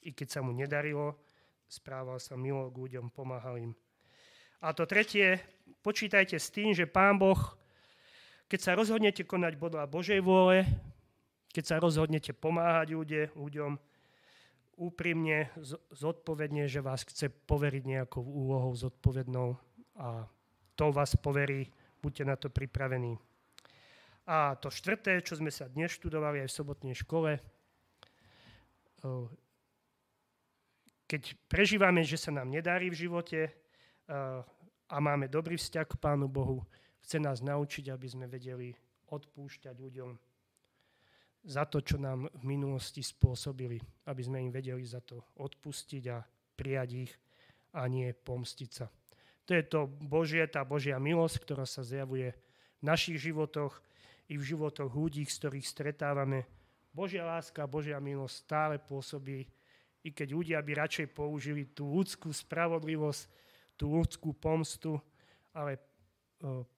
I 0.08 0.16
keď 0.16 0.28
sa 0.32 0.40
mu 0.40 0.56
nedarilo, 0.56 1.20
správal 1.68 2.18
sa 2.24 2.40
milo 2.40 2.72
k 2.72 2.80
ľuďom, 2.80 3.12
pomáhal 3.12 3.60
im. 3.60 3.72
A 4.64 4.72
to 4.72 4.88
tretie, 4.88 5.44
počítajte 5.84 6.40
s 6.40 6.50
tým, 6.50 6.72
že 6.72 6.88
Pán 6.88 7.20
Boh, 7.20 7.38
keď 8.48 8.60
sa 8.64 8.72
rozhodnete 8.74 9.28
konať 9.28 9.60
podľa 9.60 9.84
Božej 9.86 10.24
vôle, 10.24 10.64
keď 11.52 11.64
sa 11.66 11.76
rozhodnete 11.78 12.32
pomáhať 12.32 12.96
ľude, 12.96 13.22
ľuďom, 13.36 13.78
úprimne, 14.76 15.52
zodpovedne, 15.92 16.68
že 16.68 16.84
vás 16.84 17.08
chce 17.08 17.32
poveriť 17.32 17.84
nejakou 17.88 18.22
úlohou 18.22 18.76
zodpovednou 18.76 19.56
a 19.96 20.28
to 20.76 20.92
vás 20.92 21.16
poverí, 21.16 21.72
buďte 22.04 22.24
na 22.28 22.36
to 22.36 22.52
pripravení. 22.52 23.16
A 24.28 24.58
to 24.60 24.68
štvrté, 24.68 25.22
čo 25.24 25.40
sme 25.40 25.54
sa 25.54 25.72
dnes 25.72 25.96
študovali 25.96 26.44
aj 26.44 26.50
v 26.52 26.58
sobotnej 26.58 26.96
škole, 26.98 27.40
keď 31.06 31.24
prežívame, 31.46 32.02
že 32.02 32.18
sa 32.18 32.34
nám 32.34 32.50
nedarí 32.50 32.90
v 32.90 33.06
živote 33.08 33.54
a 34.90 34.96
máme 34.98 35.30
dobrý 35.30 35.56
vzťah 35.56 35.86
k 35.88 36.00
Pánu 36.02 36.26
Bohu, 36.26 36.66
chce 37.06 37.22
nás 37.22 37.40
naučiť, 37.40 37.94
aby 37.94 38.08
sme 38.10 38.26
vedeli 38.26 38.74
odpúšťať 39.14 39.76
ľuďom 39.78 40.35
za 41.46 41.70
to, 41.70 41.78
čo 41.80 42.02
nám 42.02 42.26
v 42.42 42.44
minulosti 42.58 43.06
spôsobili, 43.06 43.78
aby 44.10 44.22
sme 44.26 44.42
im 44.42 44.52
vedeli 44.52 44.82
za 44.82 45.00
to 45.06 45.22
odpustiť 45.38 46.04
a 46.10 46.26
prijať 46.58 46.90
ich 47.06 47.14
a 47.78 47.86
nie 47.86 48.10
pomstiť 48.12 48.70
sa. 48.74 48.90
To 49.46 49.54
je 49.54 49.62
to 49.62 49.86
Božie, 49.86 50.42
tá 50.50 50.66
Božia 50.66 50.98
milosť, 50.98 51.46
ktorá 51.46 51.70
sa 51.70 51.86
zjavuje 51.86 52.34
v 52.82 52.84
našich 52.84 53.22
životoch 53.22 53.78
i 54.26 54.42
v 54.42 54.44
životoch 54.44 54.90
ľudí, 54.90 55.22
s 55.22 55.38
ktorých 55.38 55.70
stretávame. 55.70 56.50
Božia 56.90 57.22
láska, 57.22 57.70
Božia 57.70 58.02
milosť 58.02 58.36
stále 58.42 58.76
pôsobí 58.82 59.46
i 60.02 60.10
keď 60.10 60.34
ľudia 60.34 60.60
by 60.66 60.72
radšej 60.82 61.14
použili 61.14 61.70
tú 61.70 61.94
ľudskú 61.94 62.34
spravodlivosť, 62.34 63.22
tú 63.78 63.94
ľudskú 63.94 64.34
pomstu, 64.34 64.98
ale 65.54 65.78
e, 65.78 65.82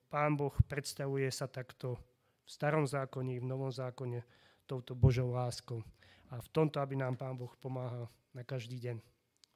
Pán 0.08 0.40
Boh 0.40 0.56
predstavuje 0.68 1.28
sa 1.32 1.48
takto 1.48 2.00
v 2.44 2.50
starom 2.50 2.88
zákone 2.88 3.36
i 3.36 3.44
v 3.44 3.48
novom 3.48 3.72
zákone 3.72 4.24
touto 4.68 4.92
Božou 4.92 5.32
láskou. 5.32 5.80
A 6.28 6.44
v 6.44 6.50
tomto, 6.52 6.84
aby 6.84 7.00
nám 7.00 7.16
Pán 7.16 7.40
Boh 7.40 7.56
pomáhal 7.56 8.12
na 8.36 8.44
každý 8.44 8.76
deň. 8.84 9.00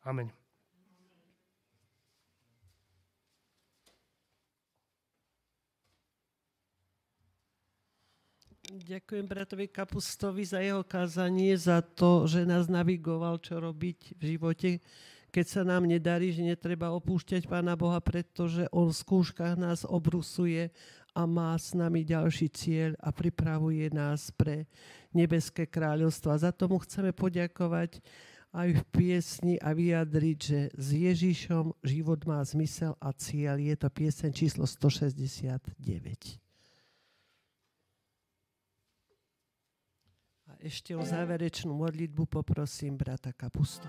Amen. 0.08 0.32
Ďakujem 8.72 9.28
bratovi 9.28 9.68
Kapustovi 9.68 10.48
za 10.48 10.64
jeho 10.64 10.80
kázanie, 10.88 11.52
za 11.60 11.84
to, 11.84 12.24
že 12.24 12.48
nás 12.48 12.72
navigoval, 12.72 13.36
čo 13.44 13.60
robiť 13.60 14.16
v 14.16 14.22
živote, 14.24 14.80
keď 15.28 15.46
sa 15.48 15.62
nám 15.68 15.84
nedarí, 15.84 16.32
že 16.32 16.40
netreba 16.40 16.96
opúšťať 16.96 17.52
Pána 17.52 17.76
Boha, 17.76 18.00
pretože 18.00 18.72
On 18.72 18.88
v 18.88 18.96
skúškach 18.96 19.60
nás 19.60 19.84
obrusuje 19.84 20.72
a 21.12 21.28
má 21.28 21.52
s 21.60 21.76
nami 21.76 22.08
ďalší 22.08 22.48
cieľ 22.52 22.96
a 23.04 23.12
pripravuje 23.12 23.92
nás 23.92 24.32
pre 24.32 24.68
nebeské 25.12 25.68
kráľovstvo. 25.68 26.32
A 26.32 26.40
za 26.40 26.52
tomu 26.56 26.80
chceme 26.80 27.12
poďakovať 27.12 28.00
aj 28.52 28.70
v 28.76 28.84
piesni 28.92 29.56
a 29.60 29.72
vyjadriť, 29.72 30.38
že 30.40 30.60
s 30.76 30.88
Ježišom 30.92 31.72
život 31.88 32.20
má 32.28 32.44
zmysel 32.44 33.00
a 33.00 33.16
cieľ. 33.16 33.56
Je 33.60 33.76
to 33.80 33.88
pieseň 33.88 34.32
číslo 34.36 34.68
169. 34.68 35.72
A 40.52 40.54
ešte 40.60 40.92
o 40.96 41.04
záverečnú 41.04 41.72
modlitbu 41.72 42.28
poprosím 42.28 43.00
brata 43.00 43.32
Kapustu. 43.32 43.88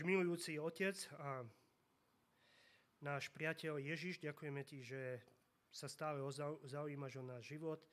Náš 0.00 0.08
milujúci 0.08 0.56
Otec 0.56 0.96
a 1.20 1.44
náš 3.04 3.28
priateľ 3.36 3.84
Ježiš, 3.84 4.16
ďakujeme 4.24 4.64
Ti, 4.64 4.80
že 4.80 5.20
sa 5.68 5.92
stále 5.92 6.24
zaujímaš 6.64 7.20
o 7.20 7.28
náš 7.28 7.52
život. 7.52 7.84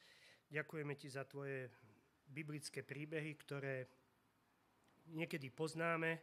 Ďakujeme 0.47 0.95
ti 0.95 1.11
za 1.11 1.27
tvoje 1.27 1.67
biblické 2.31 2.79
príbehy, 2.79 3.35
ktoré 3.35 3.91
niekedy 5.11 5.51
poznáme, 5.51 6.15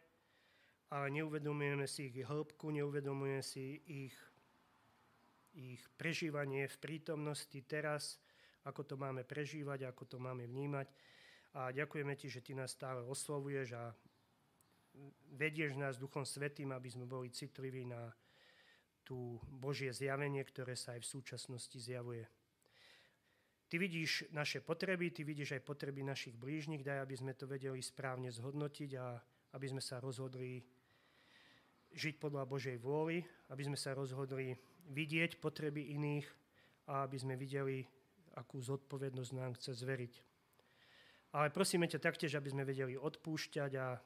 ale 0.89 1.07
neuvedomujeme 1.21 1.85
si 1.85 2.09
ich 2.09 2.25
hĺbku, 2.25 2.73
neuvedomujeme 2.73 3.45
si 3.45 3.85
ich, 3.85 4.17
ich 5.53 5.85
prežívanie 6.01 6.65
v 6.65 6.81
prítomnosti 6.81 7.61
teraz, 7.69 8.17
ako 8.65 8.89
to 8.89 8.97
máme 8.97 9.21
prežívať, 9.21 9.93
ako 9.93 10.09
to 10.09 10.17
máme 10.17 10.49
vnímať. 10.49 10.89
A 11.61 11.77
ďakujeme 11.77 12.17
ti, 12.17 12.33
že 12.33 12.41
ty 12.41 12.57
nás 12.57 12.73
stále 12.73 13.05
oslovuješ 13.05 13.77
a 13.77 13.93
vedieš 15.35 15.77
nás 15.77 15.99
Duchom 15.99 16.23
Svetým, 16.23 16.71
aby 16.71 16.89
sme 16.91 17.07
boli 17.07 17.31
citliví 17.31 17.87
na 17.87 18.11
tú 19.05 19.37
Božie 19.51 19.93
zjavenie, 19.93 20.41
ktoré 20.41 20.75
sa 20.75 20.97
aj 20.97 21.05
v 21.05 21.11
súčasnosti 21.19 21.77
zjavuje. 21.77 22.25
Ty 23.69 23.77
vidíš 23.81 24.31
naše 24.31 24.63
potreby, 24.63 25.11
ty 25.11 25.27
vidíš 25.27 25.59
aj 25.59 25.67
potreby 25.67 26.07
našich 26.07 26.39
blížnych, 26.39 26.87
daj, 26.87 27.05
aby 27.05 27.15
sme 27.19 27.33
to 27.35 27.45
vedeli 27.45 27.83
správne 27.83 28.31
zhodnotiť 28.31 28.91
a 28.97 29.19
aby 29.55 29.67
sme 29.67 29.83
sa 29.83 30.01
rozhodli 30.01 30.63
žiť 31.95 32.19
podľa 32.19 32.47
Božej 32.47 32.77
vôly, 32.79 33.23
aby 33.51 33.63
sme 33.67 33.79
sa 33.79 33.95
rozhodli 33.95 34.55
vidieť 34.91 35.39
potreby 35.39 35.95
iných 35.95 36.27
a 36.91 37.07
aby 37.07 37.17
sme 37.19 37.35
videli, 37.39 37.87
akú 38.35 38.59
zodpovednosť 38.61 39.33
nám 39.37 39.55
chce 39.59 39.73
zveriť. 39.75 40.15
Ale 41.35 41.51
prosíme 41.51 41.91
ťa 41.91 41.99
taktiež, 41.99 42.39
aby 42.39 42.51
sme 42.55 42.63
vedeli 42.63 42.95
odpúšťať 42.95 43.73
a 43.75 43.99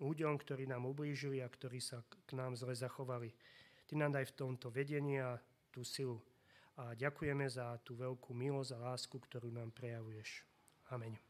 ľuďom, 0.00 0.40
ktorí 0.40 0.66
nám 0.66 0.88
ublížili 0.88 1.44
a 1.44 1.48
ktorí 1.52 1.78
sa 1.78 2.00
k 2.26 2.32
nám 2.34 2.56
zle 2.56 2.72
zachovali. 2.72 3.30
Ty 3.86 4.00
nám 4.00 4.16
daj 4.16 4.32
v 4.32 4.36
tomto 4.36 4.72
vedenie 4.72 5.20
a 5.20 5.36
tú 5.70 5.84
silu. 5.84 6.18
A 6.80 6.96
ďakujeme 6.96 7.44
za 7.44 7.76
tú 7.84 7.92
veľkú 7.94 8.32
milosť 8.32 8.72
a 8.74 8.96
lásku, 8.96 9.16
ktorú 9.20 9.52
nám 9.52 9.70
prejavuješ. 9.76 10.42
Amen. 10.88 11.29